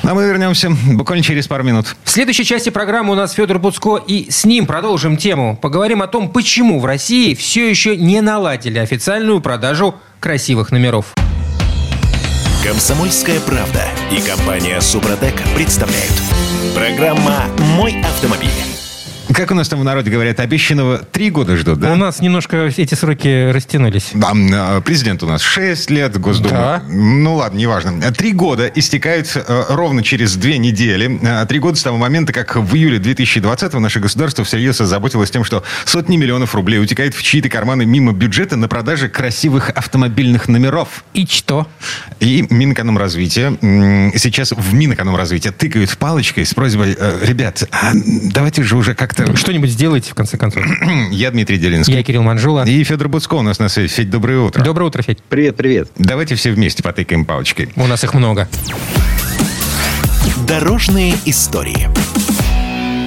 [0.03, 0.50] А мы вернемся
[0.93, 1.97] буквально через пару минут.
[2.05, 5.59] В следующей части программы у нас Федор Буцко, и с ним продолжим тему.
[5.61, 11.15] Поговорим о том, почему в России все еще не наладили официальную продажу красивых номеров.
[12.65, 16.13] Комсомольская правда и компания Супротек представляют.
[16.75, 18.70] Программа «Мой автомобиль».
[19.33, 21.93] Как у нас там в народе говорят, обещанного три года ждут, да?
[21.93, 24.11] У нас немножко эти сроки растянулись.
[24.15, 26.51] Да, э, президент у нас 6 лет, Госдума.
[26.51, 26.83] Да.
[26.89, 28.13] Ну ладно, неважно.
[28.13, 31.21] Три года истекают э, ровно через две недели.
[31.23, 35.45] Э, Три года с того момента, как в июле 2020-го наше государство всерьез озаботилось тем,
[35.45, 41.05] что сотни миллионов рублей утекают в чьи-то карманы мимо бюджета на продаже красивых автомобильных номеров.
[41.15, 41.69] И что?
[42.19, 48.95] И Минэкономразвития, м, сейчас в Минэкономразвития тыкают палочкой с просьбой, ребят, а давайте же уже
[48.95, 49.20] как-то...
[49.35, 50.65] Что-нибудь сделайте, в конце концов.
[51.11, 51.95] Я Дмитрий Делинский.
[51.95, 52.65] Я Кирилл Манжула.
[52.65, 53.93] И Федор Буцко у нас на связи.
[53.93, 54.63] Федь, доброе утро.
[54.63, 55.19] Доброе утро, Федь.
[55.29, 55.91] Привет, привет.
[55.97, 57.71] Давайте все вместе потыкаем палочкой.
[57.77, 58.49] У нас их много.
[60.47, 61.89] Дорожные истории.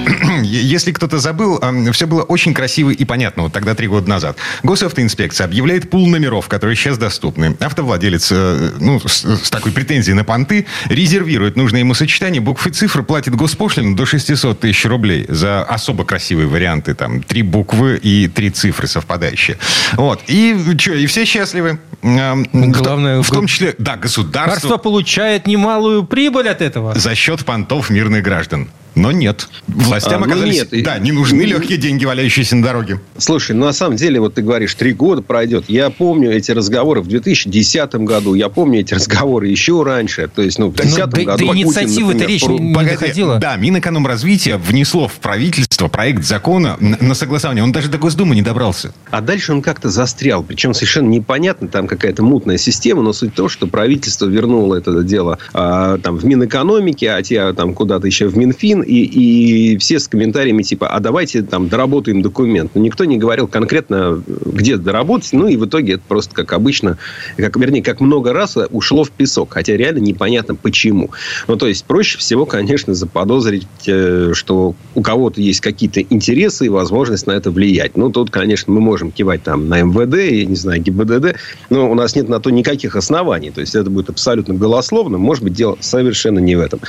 [0.42, 1.60] Если кто-то забыл,
[1.92, 4.36] все было очень красиво и понятно вот тогда, три года назад.
[4.62, 7.56] Госавтоинспекция объявляет пул номеров, которые сейчас доступны.
[7.60, 12.70] Автовладелец э, ну, с, с такой претензией на понты резервирует нужное ему сочетание букв и
[12.70, 16.94] цифр, платит госпошлину до 600 тысяч рублей за особо красивые варианты.
[16.94, 19.56] Там три буквы и три цифры совпадающие.
[19.94, 20.22] Вот.
[20.26, 21.78] И что, и все счастливы.
[22.02, 26.94] В то- Главное, В том числе, да, государство Государство получает немалую прибыль от этого.
[26.94, 28.68] за счет понтов мирных граждан.
[28.94, 29.48] Но нет.
[29.66, 30.84] Властям А, ну оказались, нет.
[30.84, 33.00] да, не нужны Ну, легкие деньги, валяющиеся на дороге.
[33.18, 35.64] Слушай, ну на самом деле, вот ты говоришь, три года пройдет.
[35.68, 40.28] Я помню эти разговоры в 2010 году, я помню эти разговоры еще раньше.
[40.32, 41.38] То есть, ну, в Ну, 2010 до- году...
[41.38, 43.38] до Путин, инициативы-то речь про- не Погоди, доходило.
[43.38, 47.62] Да, Минэкономразвития внесло в правительство проект закона на на согласование.
[47.62, 48.92] Он даже до Госдумы не добрался.
[49.10, 50.42] А дальше он как-то застрял.
[50.42, 55.02] Причем совершенно непонятно, там какая-то мутная система, но суть в том, что правительство вернуло это
[55.02, 59.98] дело а, там, в Минэкономике, а те там куда-то еще в Минфин, и, и все
[59.98, 62.72] с комментариями типа, а давайте там доработаем документ.
[62.74, 65.32] Но никто не говорил конкретно, где доработать.
[65.32, 66.98] Ну, и в итоге это просто, как обычно,
[67.36, 69.52] как, вернее, как много раз ушло в песок.
[69.52, 71.10] Хотя реально непонятно, почему.
[71.48, 76.68] Ну, то есть, проще всего, конечно, заподозрить, э, что у кого-то есть какие-то интересы и
[76.68, 77.96] возможность на это влиять.
[77.96, 81.36] Ну, тут, конечно, мы можем кивать там на МВД, я не знаю, ГИБДД,
[81.70, 83.50] но у нас нет на то никаких оснований.
[83.50, 85.18] То есть, это будет абсолютно голословно.
[85.18, 86.80] Может быть, дело совершенно не в этом.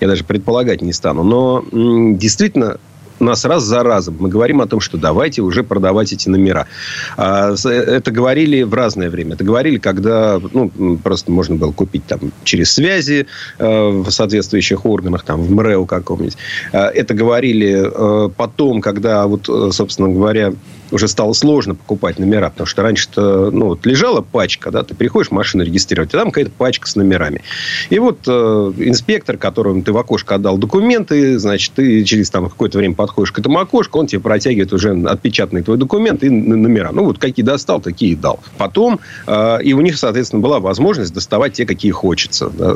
[0.00, 1.22] Я даже предполагать не стану.
[1.22, 1.41] Но
[2.18, 2.78] действительно,
[3.24, 6.66] нас раз за разом мы говорим о том, что давайте уже продавать эти номера.
[7.16, 9.34] А, Это говорили в разное время.
[9.34, 13.26] Это говорили, когда ну, просто можно было купить там через связи
[13.58, 16.36] э, в соответствующих органах, там, в МРЭО каком-нибудь.
[16.72, 20.52] А, Это говорили э, потом, когда, вот, э, собственно говоря,
[20.92, 25.30] уже стало сложно покупать номера, потому что раньше-то ну, вот лежала пачка, да, ты приходишь
[25.30, 27.42] машину регистрировать, а там какая-то пачка с номерами.
[27.90, 32.78] И вот э, инспектор, которому ты в окошко отдал документы, значит, ты через там какое-то
[32.78, 36.90] время подходишь к этому окошку, он тебе протягивает уже отпечатанный твой документ и номера.
[36.92, 38.40] Ну, вот какие достал, такие и дал.
[38.58, 42.50] Потом, э, и у них, соответственно, была возможность доставать те, какие хочется.
[42.50, 42.74] да.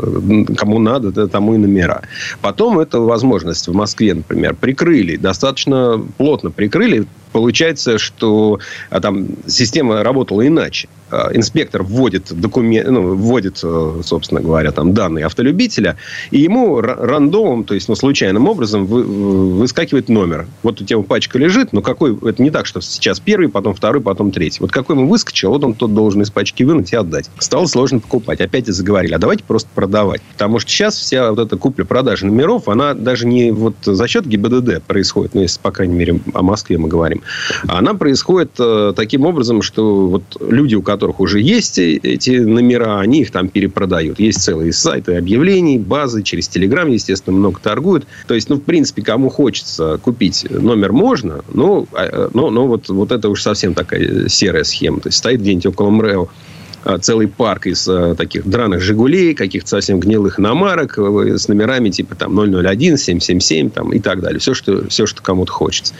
[0.57, 2.03] Кому надо, да, тому и номера.
[2.41, 10.03] Потом эту возможность в Москве, например, прикрыли, достаточно плотно прикрыли, Получается, что а, там система
[10.03, 10.89] работала иначе.
[11.11, 15.97] А, Инспектор вводит документ, ну, вводит, э, собственно говоря, там данные автолюбителя,
[16.31, 20.47] и ему ра- рандомом, то есть ну, случайным образом вы- выскакивает номер.
[20.63, 22.17] Вот у тебя пачка лежит, но какой...
[22.29, 24.59] Это не так, что сейчас первый, потом второй, потом третий.
[24.61, 27.31] Вот какой ему выскочил, вот он тот должен из пачки вынуть и отдать.
[27.39, 28.41] Стало сложно покупать.
[28.41, 30.23] Опять и заговорили, а давайте просто продавать.
[30.33, 34.83] Потому что сейчас вся вот эта купля-продажа номеров, она даже не вот за счет ГИБДД
[34.83, 37.23] происходит, ну, если, по крайней мере, о Москве мы говорим.
[37.69, 43.01] Она происходит э, таким образом, что вот люди, у которых уже есть э- эти номера,
[43.01, 44.21] они их там перепродают.
[44.21, 48.07] Есть целые сайты объявлений, базы, через Телеграм, естественно, много торгуют.
[48.27, 52.89] То есть, ну, в принципе, кому хочется купить номер можно, но, э, но, но вот,
[52.89, 55.01] вот это уж совсем такая серая схема.
[55.01, 56.29] То есть, стоит где-нибудь около МРЭО
[57.01, 62.15] целый парк из а, таких драных «Жигулей», каких-то совсем гнилых иномарок э, с номерами типа
[62.15, 64.39] там 001, 777 там, и так далее.
[64.39, 65.95] Все, что, все, что кому-то хочется.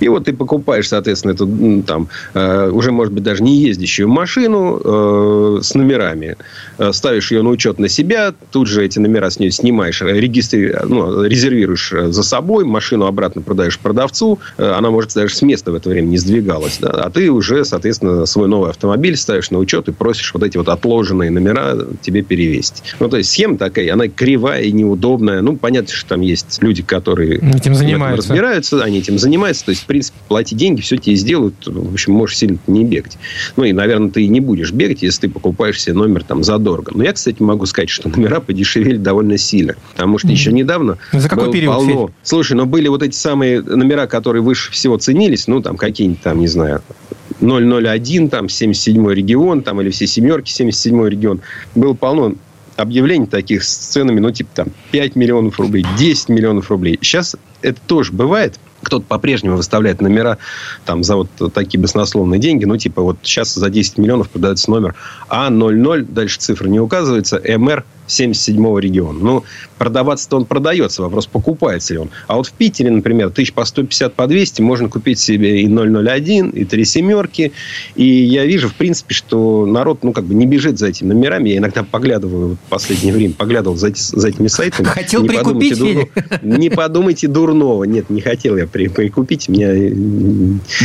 [0.00, 4.80] И вот ты покупаешь, соответственно, эту там, э, уже, может быть, даже не ездящую машину
[4.84, 6.36] э, с номерами.
[6.78, 10.76] Э, ставишь ее на учет на себя, тут же эти номера с нее снимаешь, регистри...
[10.84, 15.72] ну, резервируешь э, за собой, машину обратно продаешь продавцу, э, она, может, даже с места
[15.72, 16.78] в это время не сдвигалась.
[16.80, 16.90] Да?
[16.90, 20.68] А ты уже, соответственно, свой новый автомобиль ставишь на учет и просишь вот эти вот
[20.68, 22.82] отложенные номера тебе перевесить.
[23.00, 25.40] Ну, то есть схема такая, она кривая и неудобная.
[25.42, 28.30] Ну, понятно, что там есть люди, которые Этим в этом занимаются.
[28.30, 29.64] разбираются, они этим занимаются.
[29.64, 31.54] То есть, в принципе, плати деньги, все тебе сделают.
[31.66, 33.18] В общем, можешь сильно не бегать.
[33.56, 36.92] Ну, и, наверное, ты и не будешь бегать, если ты покупаешь себе номер там задорого.
[36.94, 39.74] Но я, кстати, могу сказать, что номера подешевели довольно сильно.
[39.92, 42.10] Потому что еще недавно За какой период, полно.
[42.22, 46.40] Слушай, но были вот эти самые номера, которые выше всего ценились, ну, там, какие-нибудь там,
[46.40, 46.82] не знаю,
[47.40, 51.40] 001, там, 77 регион, там, или все семерки, 77 регион.
[51.74, 52.34] Было полно
[52.76, 56.98] объявлений таких с ценами, ну, типа, там, 5 миллионов рублей, 10 миллионов рублей.
[57.00, 58.58] Сейчас это тоже бывает.
[58.82, 60.38] Кто-то по-прежнему выставляет номера
[60.84, 62.64] там за вот такие баснословные деньги.
[62.66, 64.94] Ну, типа, вот сейчас за 10 миллионов продается номер
[65.28, 69.18] А00, дальше цифра не указывается, МР 77 региона.
[69.20, 69.44] Ну,
[69.78, 72.10] продаваться-то он продается, вопрос, покупается ли он.
[72.26, 76.50] А вот в Питере, например, тысяч по 150, по 200 можно купить себе и 001,
[76.50, 77.52] и три семерки.
[77.94, 81.50] И я вижу, в принципе, что народ, ну, как бы не бежит за этими номерами.
[81.50, 84.86] Я иногда поглядываю, вот в последнее время поглядывал за, эти- за этими сайтами.
[84.96, 86.08] Хотел Не подумайте прикупить,
[86.42, 87.84] дурно- Не подумайте дурного.
[87.84, 89.48] Нет, не хотел я при- прикупить.
[89.48, 89.68] Меня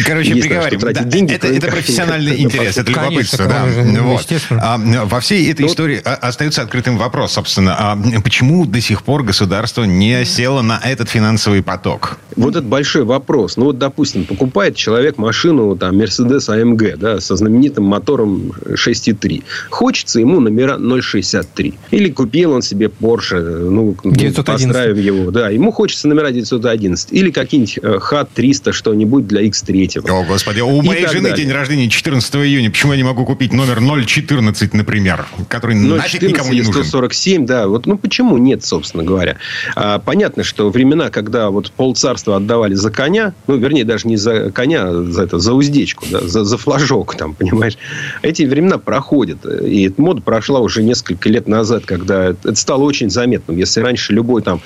[0.06, 3.46] Короче, тратить Да, деньги, это, это как- профессиональный интерес, это Конечно, любопытство.
[3.48, 3.62] Да.
[3.74, 4.62] конечно, Вот.
[4.62, 7.76] А, во всей этой Ну, истории а, остается открытым вопрос, собственно.
[7.78, 12.18] А почему до сих пор государство не село на этот финансовый поток?
[12.38, 13.58] Вот это большой вопрос.
[13.58, 19.44] Ну, вот, допустим, покупает человек машину, там, Mercedes AMG, да, со знаменитым мотором 6.3.
[19.70, 21.74] Хочется ему номера 063.
[21.92, 24.46] Или купил он себе Porsche, ну, 911.
[24.46, 25.32] поздравим его.
[25.32, 27.12] Да, ему хочется номера 911.
[27.12, 30.10] Или какие-нибудь э, HAT-300, что-нибудь для X3.
[30.10, 31.46] О, господи, у моей жены далее.
[31.46, 32.72] день рождения 14 июня.
[32.72, 37.01] Почему я не могу купить номер 014, например, который нафиг никому не нужен?
[37.02, 37.68] 47, да.
[37.68, 39.38] Вот, ну, почему нет, собственно говоря?
[39.76, 44.52] А, понятно, что времена, когда вот полцарства отдавали за коня, ну, вернее, даже не за
[44.52, 47.78] коня, а за, это, за уздечку, да, за, за флажок, там, понимаешь?
[48.22, 49.46] Эти времена проходят.
[49.46, 53.58] И эта мода прошла уже несколько лет назад, когда это стало очень заметным.
[53.58, 54.62] Если раньше любой там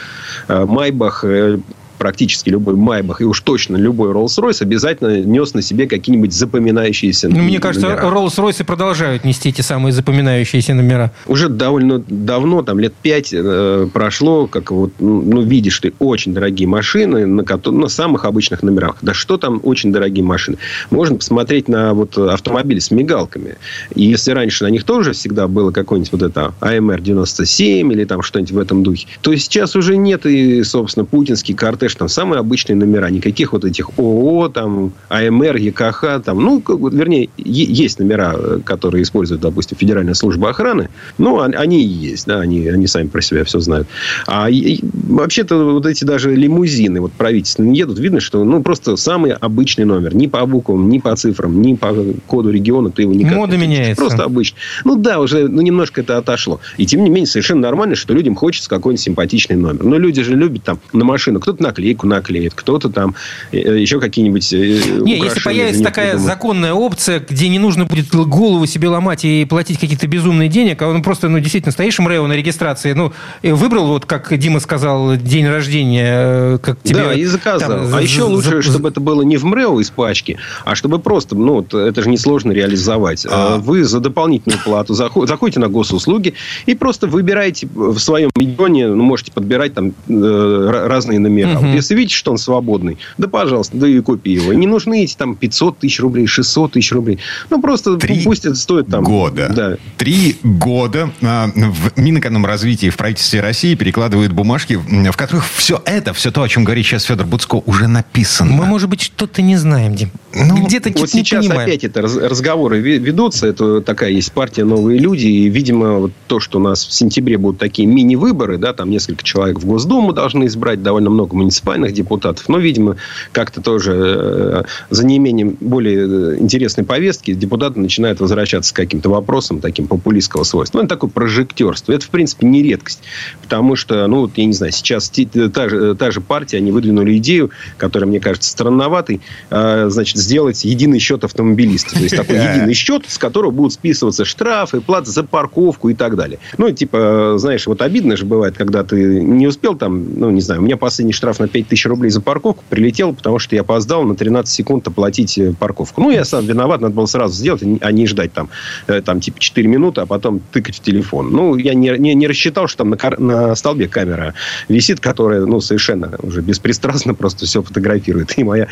[0.48, 1.60] э, Майбах э,
[1.98, 7.44] практически любой Майбах и уж точно любой Rolls-Royce обязательно нес на себе какие-нибудь запоминающиеся ну,
[7.44, 11.12] Мне кажется, Rolls-Royce продолжают нести эти самые запоминающиеся номера.
[11.28, 16.34] Уже довольно давно, там лет пять э, прошло, как вот, ну, ну, видишь ты очень
[16.34, 18.98] дорогие машины на, на самых обычных номерах.
[19.02, 20.58] Да что там очень дорогие машины?
[20.90, 23.56] Можно посмотреть на вот автомобили с мигалками.
[23.94, 28.52] И если раньше на них тоже всегда было какое-нибудь вот это АМР-97 или там что-нибудь
[28.52, 32.76] в этом духе, то сейчас уже нет и, собственно, путинский картель кэш, там самые обычные
[32.76, 39.42] номера, никаких вот этих ООО, там, АМР, ЕКХ, там, ну, вернее, есть номера, которые используют,
[39.42, 43.60] допустим, Федеральная служба охраны, ну, они и есть, да, они, они сами про себя все
[43.60, 43.88] знают.
[44.28, 49.86] А вообще-то вот эти даже лимузины вот правительственные едут, видно, что, ну, просто самый обычный
[49.86, 51.94] номер, ни по буквам, ни по цифрам, ни по
[52.28, 54.02] коду региона ты его никак Мода не меняется.
[54.02, 54.58] Просто обычный.
[54.84, 56.60] Ну, да, уже, ну, немножко это отошло.
[56.78, 59.84] И, тем не менее, совершенно нормально, что людям хочется какой-нибудь симпатичный номер.
[59.84, 63.16] Но люди же любят там на машину, кто-то на наклейку наклеит, кто-то там
[63.52, 64.58] э, еще какие-нибудь э,
[65.02, 66.34] Не, если появится такая придумает.
[66.34, 70.88] законная опция, где не нужно будет голову себе ломать и платить какие-то безумные денег, а
[70.88, 73.12] он просто, ну, действительно, стоишь МРЭО на регистрации, ну,
[73.44, 76.14] выбрал, вот как Дима сказал, день рождения,
[76.56, 77.04] э, как тебе...
[77.04, 77.70] Да, и заказал.
[77.70, 78.62] Там, а еще лучше, за...
[78.62, 82.10] чтобы это было не в МРЭО из пачки, а чтобы просто, ну, вот, это же
[82.10, 83.26] несложно реализовать.
[83.30, 83.58] А...
[83.58, 86.34] Вы за дополнительную плату заходите на госуслуги
[86.66, 91.58] и просто выбираете в своем регионе, ну, можете подбирать там разные номера.
[91.58, 91.65] Угу.
[91.74, 94.54] Если видите, что он свободный, да, пожалуйста, да и купи его.
[94.54, 97.20] Не нужны эти там 500 тысяч рублей, 600 тысяч рублей.
[97.50, 99.04] Ну, просто Три пусть это стоит там...
[99.04, 99.52] года.
[99.56, 99.78] Да.
[99.98, 106.32] Три года а, в Минэкономразвитии в правительстве России перекладывают бумажки, в которых все это, все
[106.32, 108.52] то, о чем говорит сейчас Федор Буцко, уже написано.
[108.52, 110.12] Мы, может быть, что-то не знаем, Дим.
[110.34, 111.70] Ну, Где-то вот сейчас не понимаем.
[111.70, 113.48] опять это разговоры ведутся.
[113.48, 115.28] Это такая есть партия «Новые люди».
[115.28, 119.24] И, видимо, вот то, что у нас в сентябре будут такие мини-выборы, да, там несколько
[119.24, 122.50] человек в Госдуму должны избрать, довольно много муниципальных муниципальных депутатов.
[122.50, 122.98] Но, видимо,
[123.32, 129.60] как-то тоже э, за неимением более э, интересной повестки депутаты начинают возвращаться к каким-то вопросам
[129.60, 130.80] таким популистского свойства.
[130.80, 131.94] Ну, это такое прожектерство.
[131.94, 133.02] Это, в принципе, не редкость.
[133.42, 135.12] Потому что, ну, я не знаю, сейчас
[135.54, 141.00] та же, та же партия, они выдвинули идею, которая, мне кажется, странноватой, значит, сделать единый
[141.00, 141.96] счет автомобилиста.
[141.96, 146.16] То есть, такой единый счет, с которого будут списываться штрафы, плата за парковку и так
[146.16, 146.40] далее.
[146.58, 150.62] Ну, типа, знаешь, вот обидно же бывает, когда ты не успел там, ну, не знаю,
[150.62, 154.04] у меня последний штраф на 5 тысяч рублей за парковку, прилетел, потому что я опоздал
[154.04, 156.02] на 13 секунд оплатить э, парковку.
[156.02, 158.50] Ну, я сам виноват, надо было сразу сделать, а не ждать там,
[158.88, 161.32] э, там типа 4 минуты, а потом тыкать в телефон.
[161.32, 164.34] Ну, я не, не, не рассчитал, что там на, на столбе камера
[164.68, 168.38] висит, которая, ну, совершенно уже беспристрастно просто все фотографирует.
[168.38, 168.68] И моя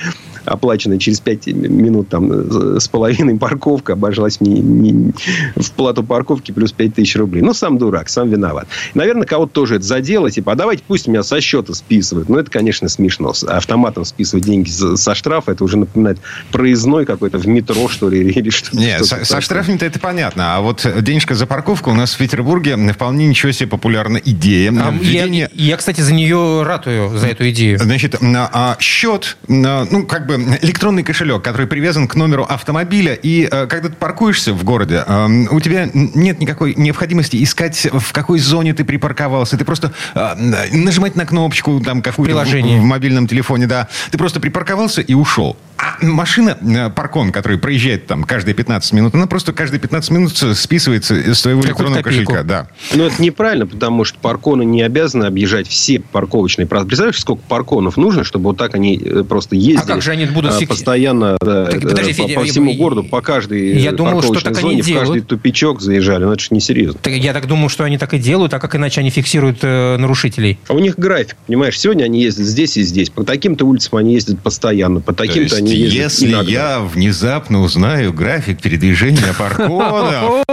[0.45, 5.13] оплаченная через 5 минут там э, с половиной парковка обошлась мне не,
[5.55, 7.41] в плату парковки плюс 5 тысяч рублей.
[7.41, 8.67] Ну, сам дурак, сам виноват.
[8.93, 12.29] Наверное, кого-то тоже это задело, типа, а давайте пусть меня со счета списывают.
[12.29, 13.33] Ну, это, конечно, смешно.
[13.47, 16.19] Автоматом списывать деньги со штрафа, это уже напоминает
[16.51, 18.77] проездной какой-то в метро, что ли, или что-то.
[18.77, 20.55] Нет, со, со штрафами-то это понятно.
[20.55, 24.71] А вот денежка за парковку у нас в Петербурге вполне ничего себе популярна идея.
[24.71, 25.49] А, Введение...
[25.53, 27.79] я, я, кстати, за нее ратую, за эту идею.
[27.79, 33.67] Значит, а, счет, ну, как бы электронный кошелек, который привязан к номеру автомобиля, и э,
[33.67, 35.03] когда ты паркуешься в городе,
[35.51, 39.57] у тебя нет никакой необходимости искать, в какой зоне ты припарковался.
[39.57, 43.87] Ты просто нажимать на кнопочку, там, какую-то в, в мобильном телефоне, да.
[44.11, 45.57] Ты просто припарковался и ушел.
[45.83, 50.37] А машина, э, паркон, который проезжает там каждые 15 минут, она просто каждые 15 минут
[50.57, 52.43] списывается из своего электронного кошелька.
[52.43, 52.67] Да.
[52.93, 56.67] Но это неправильно, потому что парконы не обязаны объезжать все парковочные.
[56.67, 59.83] Представляешь, сколько парконов нужно, чтобы вот так они э, просто ездили?
[59.83, 62.77] А как же они будут а, постоянно да, так, подожди, по, Федя, по всему я,
[62.77, 66.23] городу, по каждой я думал, что так зоне, они в каждый тупичок заезжали.
[66.23, 66.99] Ну, это же несерьезно.
[67.01, 69.97] Так, я так думаю, что они так и делают, а как иначе они фиксируют э,
[69.97, 70.59] нарушителей?
[70.69, 71.77] А у них график, понимаешь?
[71.77, 73.09] Сегодня они ездят здесь и здесь.
[73.09, 76.51] По таким-то улицам они ездят постоянно, по таким-то они ездят Если иногда.
[76.51, 80.43] я внезапно узнаю график передвижения парконов...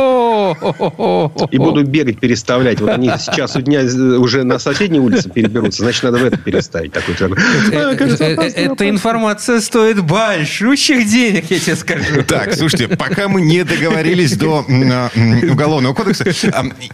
[1.50, 2.80] И буду бегать, переставлять.
[2.80, 3.82] Вот они сейчас у дня
[4.18, 6.92] уже на соседней улице переберутся, значит, надо в это переставить.
[6.92, 7.28] Такой э,
[7.72, 12.22] э, э, Эта информация стоит большущих денег, я тебе скажу.
[12.26, 14.64] Так, слушайте, пока мы не договорились до
[15.50, 16.24] Уголовного кодекса,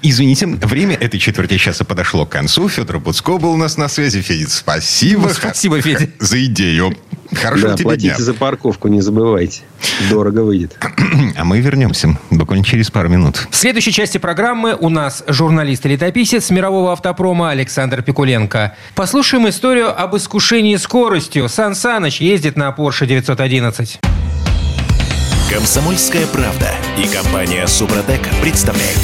[0.03, 2.69] извините, время этой четверти часа подошло к концу.
[2.69, 4.21] Федор Буцко был у нас на связи.
[4.21, 5.29] Федя, спасибо.
[5.29, 6.09] Спасибо, Федя.
[6.19, 6.97] За идею.
[7.37, 8.18] Хорошо да, тебе платите дня.
[8.18, 9.62] за парковку, не забывайте.
[10.11, 10.77] Дорого выйдет.
[11.37, 13.46] А мы вернемся буквально через пару минут.
[13.51, 18.75] В следующей части программы у нас журналист и летописец мирового автопрома Александр Пикуленко.
[18.95, 21.49] Послушаем историю об искушении скоростью.
[21.49, 24.01] Сан Саныч ездит на Porsche 911.
[25.51, 29.01] Комсомольская правда и компания Супротек представляют.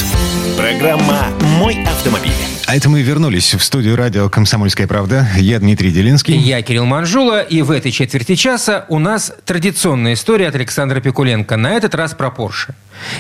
[0.57, 1.29] Программа
[1.59, 2.52] «Мой автомобиль».
[2.67, 5.27] А это мы вернулись в студию радио «Комсомольская правда».
[5.37, 6.37] Я Дмитрий Делинский.
[6.37, 11.57] Я Кирилл Манжула, и в этой четверти часа у нас традиционная история от Александра Пикуленко.
[11.57, 12.73] На этот раз про Porsche.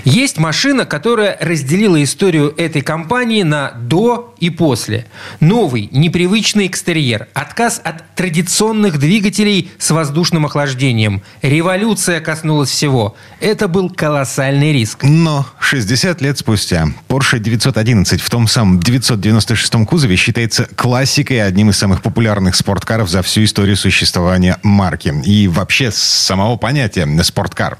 [0.04, 5.06] Есть машина, которая разделила историю этой компании на «до» и «после».
[5.40, 11.22] Новый, непривычный экстерьер, отказ от традиционных двигателей с воздушным охлаждением.
[11.42, 13.16] Революция коснулась всего.
[13.40, 15.02] Это был колоссальный риск.
[15.02, 21.70] Но 60 лет спустя Porsche 911 в том самом 996 кузове считается классикой и одним
[21.70, 25.14] из самых популярных спорткаров за всю историю существования марки.
[25.24, 27.78] И вообще самого понятия спорткар.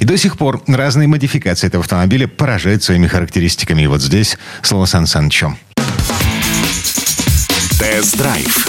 [0.00, 3.82] И до сих пор разные модификации этого автомобиля поражают своими характеристиками.
[3.82, 5.56] И вот здесь слово Сан Санычу.
[7.78, 8.68] Тест-драйв.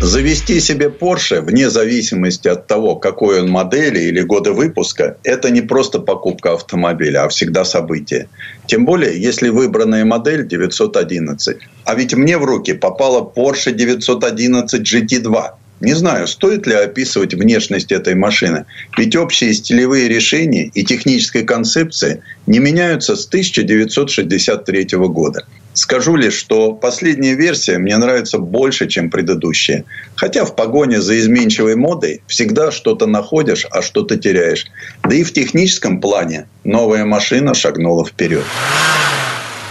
[0.00, 5.62] Завести себе Porsche, вне зависимости от того, какой он модели или года выпуска, это не
[5.62, 8.28] просто покупка автомобиля, а всегда событие.
[8.66, 11.56] Тем более, если выбранная модель 911.
[11.84, 15.50] А ведь мне в руки попала Porsche 911 GT2.
[15.80, 18.64] Не знаю, стоит ли описывать внешность этой машины,
[18.96, 25.44] ведь общие стилевые решения и техническая концепция не меняются с 1963 года.
[25.74, 29.84] Скажу лишь, что последняя версия мне нравится больше, чем предыдущая.
[30.14, 34.66] Хотя в погоне за изменчивой модой всегда что-то находишь, а что-то теряешь.
[35.02, 38.44] Да и в техническом плане новая машина шагнула вперед.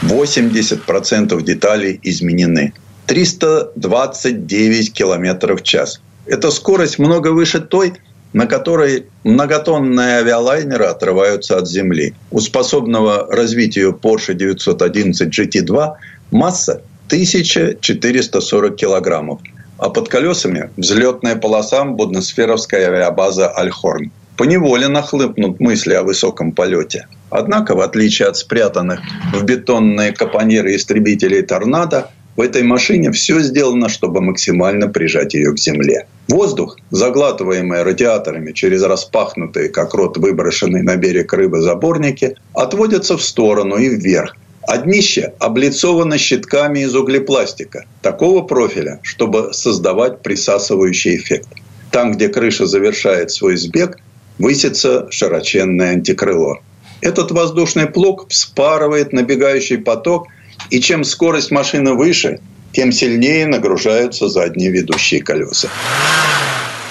[0.01, 2.73] 80% деталей изменены.
[3.07, 6.01] 329 километров в час.
[6.25, 7.93] Эта скорость много выше той,
[8.33, 12.13] на которой многотонные авиалайнеры отрываются от земли.
[12.31, 15.93] У способного развитию Porsche 911 GT2
[16.31, 19.41] масса 1440 килограммов,
[19.77, 24.11] а под колесами взлетная полоса Будносферовская авиабаза «Альхорн».
[24.37, 27.07] Поневоле нахлыпнут мысли о высоком полете.
[27.29, 28.99] Однако, в отличие от спрятанных
[29.31, 35.59] в бетонные капониры истребителей «Торнадо», в этой машине все сделано, чтобы максимально прижать ее к
[35.59, 36.07] земле.
[36.27, 43.77] Воздух, заглатываемый радиаторами через распахнутые, как рот выброшенный на берег рыбы заборники, отводится в сторону
[43.77, 44.35] и вверх,
[44.67, 51.49] а днище облицовано щитками из углепластика такого профиля, чтобы создавать присасывающий эффект.
[51.91, 53.99] Там, где крыша завершает свой сбег,
[54.39, 56.61] высится широченное антикрыло.
[57.01, 60.29] Этот воздушный плуг вспарывает набегающий поток–
[60.69, 62.39] и чем скорость машины выше,
[62.71, 65.69] тем сильнее нагружаются задние ведущие колеса.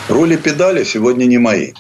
[0.09, 1.73] Рули педали сегодня не мои.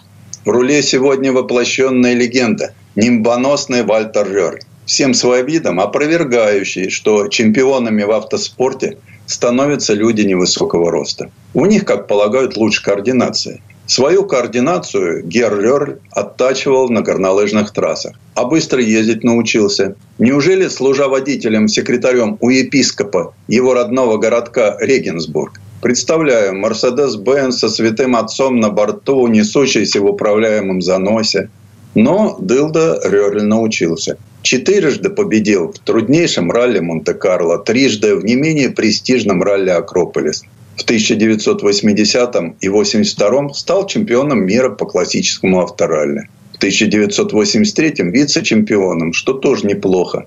[0.44, 2.74] В руле сегодня воплощенная легенда.
[2.96, 4.60] Нимбоносный Вальтер Рёрль.
[4.86, 11.30] Всем своим видом опровергающий, что чемпионами в автоспорте становятся люди невысокого роста.
[11.54, 13.60] У них, как полагают, лучше координация.
[13.86, 19.96] Свою координацию Гер Лёрль оттачивал на горнолыжных трассах, а быстро ездить научился.
[20.18, 28.70] Неужели, служа водителем-секретарем у епископа его родного городка Регенсбург, Представляю, Мерседес-Бенц со святым отцом на
[28.70, 31.50] борту, несущийся в управляемом заносе.
[31.96, 34.16] Но Дылда Рёрль научился.
[34.42, 40.44] Четырежды победил в труднейшем ралли Монте-Карло, трижды в не менее престижном ралли Акрополис.
[40.76, 46.28] В 1980 и 1982 стал чемпионом мира по классическому авторалли.
[46.54, 50.26] В 1983 вице-чемпионом, что тоже неплохо.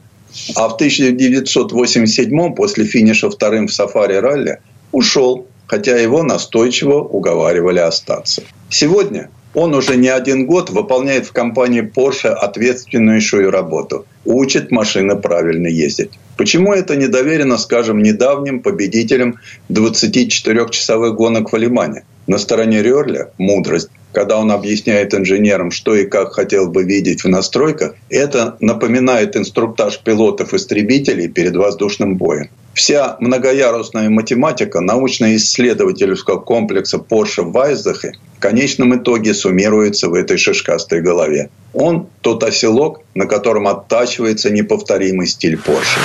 [0.55, 4.59] А в 1987 после финиша вторым в сафари-ралли
[4.91, 8.43] ушел, хотя его настойчиво уговаривали остаться.
[8.69, 14.05] Сегодня он уже не один год выполняет в компании Porsche ответственнейшую работу.
[14.25, 16.11] Учит машины правильно ездить.
[16.37, 19.39] Почему это не доверено, скажем, недавним победителям
[19.69, 22.03] 24-часовых гонок в Алимане?
[22.27, 23.89] На стороне Рерля мудрость.
[24.15, 29.99] Когда он объясняет инженерам, что и как хотел бы видеть в настройках, это напоминает инструктаж
[29.99, 32.49] пилотов-истребителей перед воздушным боем.
[32.73, 41.01] Вся многоярусная математика научно-исследовательского комплекса Porsche в Вайзахе в конечном итоге суммируется в этой шишкастой
[41.01, 41.49] голове.
[41.73, 45.99] Он– тот оселок, на котором оттачивается неповторимый стиль Porsche.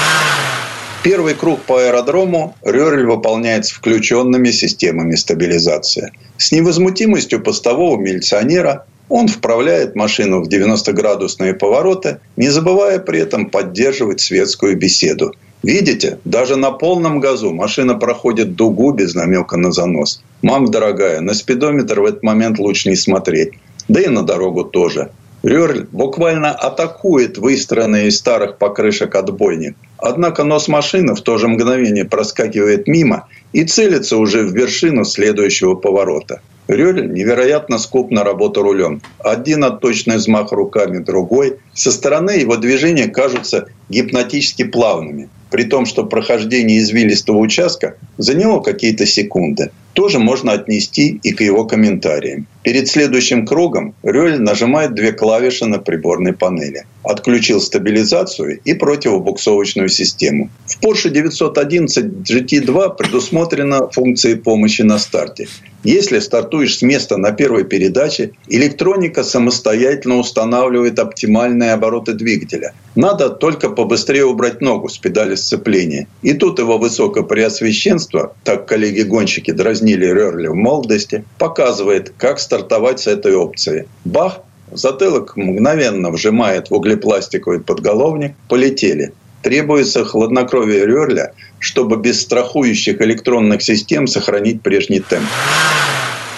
[1.02, 6.12] Первый круг по аэродрому Рёрль выполняет с включенными системами стабилизации.
[6.36, 14.20] С невозмутимостью постового милиционера он вправляет машину в 90-градусные повороты, не забывая при этом поддерживать
[14.20, 15.32] светскую беседу.
[15.62, 20.22] Видите, даже на полном газу машина проходит дугу без намека на занос.
[20.42, 23.52] Мам, дорогая, на спидометр в этот момент лучше не смотреть.
[23.88, 25.10] Да и на дорогу тоже.
[25.42, 29.76] Рёрль буквально атакует выстроенный из старых покрышек отбойник.
[29.96, 35.74] Однако нос машины в то же мгновение проскакивает мимо и целится уже в вершину следующего
[35.74, 36.42] поворота.
[36.70, 39.02] Рёль невероятно скуп на работу рулем.
[39.18, 41.56] Один отточный взмах руками, другой.
[41.74, 45.28] Со стороны его движения кажутся гипнотически плавными.
[45.50, 51.64] При том, что прохождение извилистого участка заняло какие-то секунды тоже можно отнести и к его
[51.64, 52.46] комментариям.
[52.62, 56.84] Перед следующим кругом Рёль нажимает две клавиши на приборной панели.
[57.02, 60.50] Отключил стабилизацию и противобуксовочную систему.
[60.66, 65.48] В Porsche 911 GT2 предусмотрена функция помощи на старте.
[65.82, 72.74] Если стартуешь с места на первой передаче, электроника самостоятельно устанавливает оптимальные обороты двигателя.
[72.94, 76.06] Надо только побыстрее убрать ногу с педали сцепления.
[76.20, 83.34] И тут его высокопреосвященство, так коллеги-гонщики дразнили Рерли в молодости, показывает, как стартовать с этой
[83.34, 83.86] опцией.
[84.04, 84.40] Бах,
[84.72, 89.12] затылок мгновенно вжимает в углепластиковый подголовник, полетели.
[89.42, 95.28] Требуется хладнокровие Рерля, чтобы без страхующих электронных систем сохранить прежний темп.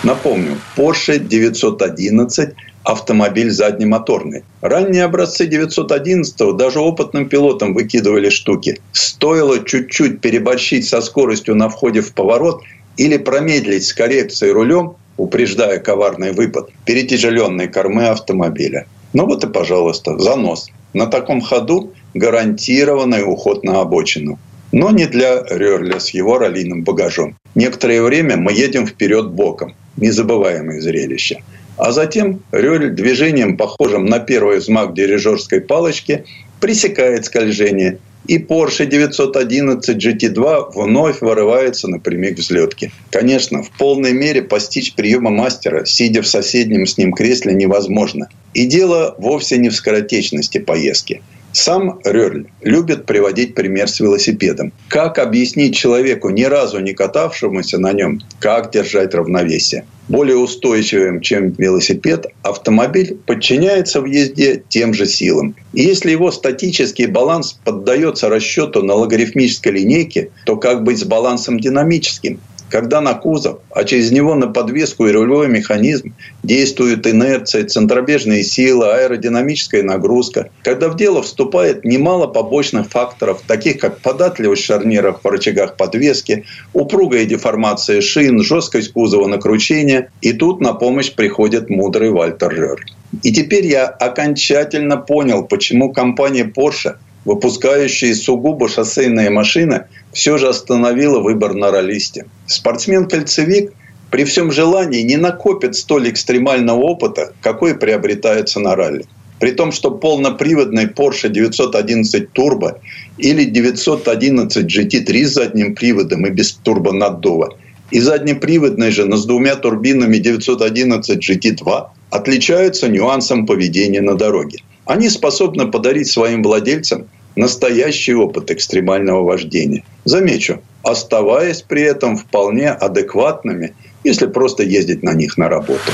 [0.02, 2.50] Напомню, Porsche 911
[2.82, 4.42] автомобиль заднемоторный.
[4.60, 8.80] Ранние образцы 911 даже опытным пилотам выкидывали штуки.
[8.90, 12.62] Стоило чуть-чуть переборщить со скоростью на входе в поворот
[12.96, 18.86] или промедлить с коррекцией рулем, упреждая коварный выпад перетяжеленной кормы автомобиля.
[19.12, 20.68] Ну вот и, пожалуйста, занос.
[20.94, 24.38] На таком ходу гарантированный уход на обочину.
[24.72, 27.36] Но не для Рерля с его раллийным багажом.
[27.54, 29.74] Некоторое время мы едем вперед боком.
[29.96, 31.42] Незабываемое зрелище.
[31.76, 36.24] А затем Рёль движением, похожим на первый взмах дирижерской палочки,
[36.60, 42.92] пресекает скольжение и Porsche 911 GT2 вновь вырывается напрямик взлетки.
[43.10, 48.28] Конечно, в полной мере постичь приема мастера, сидя в соседнем с ним кресле, невозможно.
[48.54, 51.22] И дело вовсе не в скоротечности поездки.
[51.52, 54.72] Сам Рёрль любит приводить пример с велосипедом.
[54.88, 59.84] Как объяснить человеку, ни разу не катавшемуся на нем, как держать равновесие?
[60.08, 65.54] Более устойчивым, чем велосипед, автомобиль подчиняется в езде тем же силам.
[65.72, 71.60] И если его статический баланс поддается расчету на логарифмической линейке, то как быть с балансом
[71.60, 72.40] динамическим?
[72.72, 78.86] Когда на кузов, а через него на подвеску и рулевой механизм действуют инерция, центробежные силы,
[78.86, 85.76] аэродинамическая нагрузка, когда в дело вступает немало побочных факторов, таких как податливость шарниров в рычагах
[85.76, 92.54] подвески, упругая деформация шин, жесткость кузова на кручение, и тут на помощь приходит мудрый Вальтер
[92.54, 92.86] Рер.
[93.22, 101.20] И теперь я окончательно понял, почему компания Porsche выпускающая сугубо шоссейные машины, все же остановила
[101.20, 102.26] выбор на ролисте.
[102.46, 103.72] Спортсмен-кольцевик
[104.10, 109.06] при всем желании не накопит столь экстремального опыта, какой приобретается на ралли.
[109.40, 112.76] При том, что полноприводный Porsche 911 Turbo
[113.18, 117.56] или 911 GT3 с задним приводом и без турбонаддува
[117.90, 124.58] и заднеприводный же, но с двумя турбинами 911 GT2 отличаются нюансом поведения на дороге.
[124.84, 129.84] Они способны подарить своим владельцам настоящий опыт экстремального вождения.
[130.04, 133.74] Замечу, оставаясь при этом вполне адекватными,
[134.04, 135.92] если просто ездить на них на работу.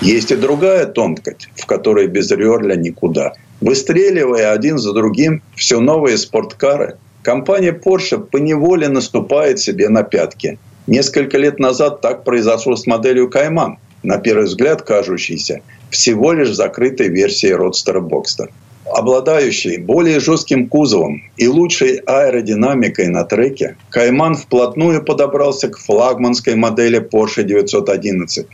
[0.00, 3.34] Есть и другая тонкость, в которой без Рерля никуда.
[3.60, 10.58] Выстреливая один за другим все новые спорткары, компания Porsche поневоле наступает себе на пятки.
[10.88, 17.08] Несколько лет назад так произошло с моделью Кайман, на первый взгляд кажущейся всего лишь закрытой
[17.08, 18.50] версией Родстера Бокстер
[18.92, 27.00] обладающий более жестким кузовом и лучшей аэродинамикой на треке, Кайман вплотную подобрался к флагманской модели
[27.00, 28.46] Porsche 911.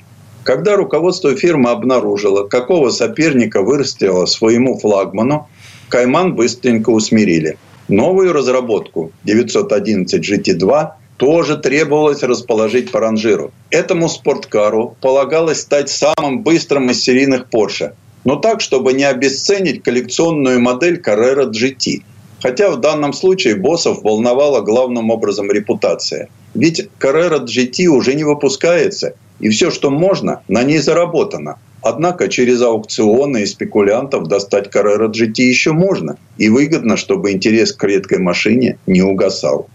[0.44, 5.48] Когда руководство фирмы обнаружило, какого соперника вырастило своему флагману,
[5.88, 7.58] Кайман быстренько усмирили.
[7.88, 13.52] Новую разработку 911 GT2 тоже требовалось расположить по ранжиру.
[13.70, 17.92] Этому спорткару полагалось стать самым быстрым из серийных Porsche–
[18.28, 22.02] но так, чтобы не обесценить коллекционную модель Carrera GT.
[22.42, 26.28] Хотя в данном случае боссов волновала главным образом репутация.
[26.54, 31.58] Ведь Carrera GT уже не выпускается, и все, что можно, на ней заработано.
[31.80, 36.18] Однако через аукционы и спекулянтов достать Carrera GT еще можно.
[36.36, 39.68] И выгодно, чтобы интерес к редкой машине не угасал.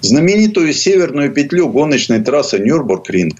[0.00, 3.34] Знаменитую северную петлю гоночной трассы Нюрбургринг,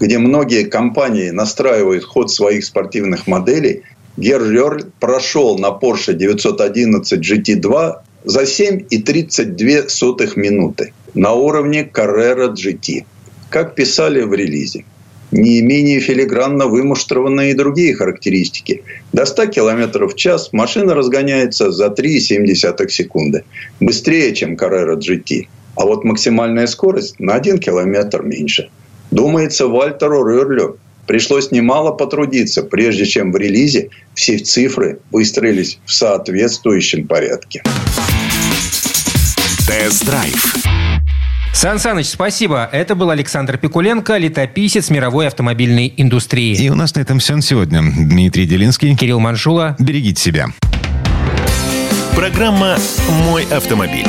[0.00, 3.82] где многие компании настраивают ход своих спортивных моделей,
[4.16, 13.04] Герлер прошел на Porsche 911 GT2 за 7,32 минуты на уровне Carrera GT.
[13.50, 14.84] как писали в релизе.
[15.30, 18.82] Не менее филигранно вымуштрованные и другие характеристики.
[19.12, 23.44] До 100 км в час машина разгоняется за 3,7 секунды.
[23.78, 25.48] Быстрее, чем Carrera GT.
[25.78, 28.68] А вот максимальная скорость на 1 км меньше.
[29.12, 30.76] Думается, Вальтеру Рерлю
[31.06, 37.62] пришлось немало потрудиться, прежде чем в релизе все цифры выстроились в соответствующем порядке.
[39.68, 40.56] Тест-драйв.
[41.54, 42.68] Сан Саныч, спасибо.
[42.70, 46.56] Это был Александр Пикуленко, летописец мировой автомобильной индустрии.
[46.56, 47.82] И у нас на этом все на сегодня.
[47.82, 48.96] Дмитрий Делинский.
[48.96, 49.76] Кирилл Манжула.
[49.78, 50.48] Берегите себя.
[52.14, 52.76] Программа
[53.26, 54.06] «Мой автомобиль».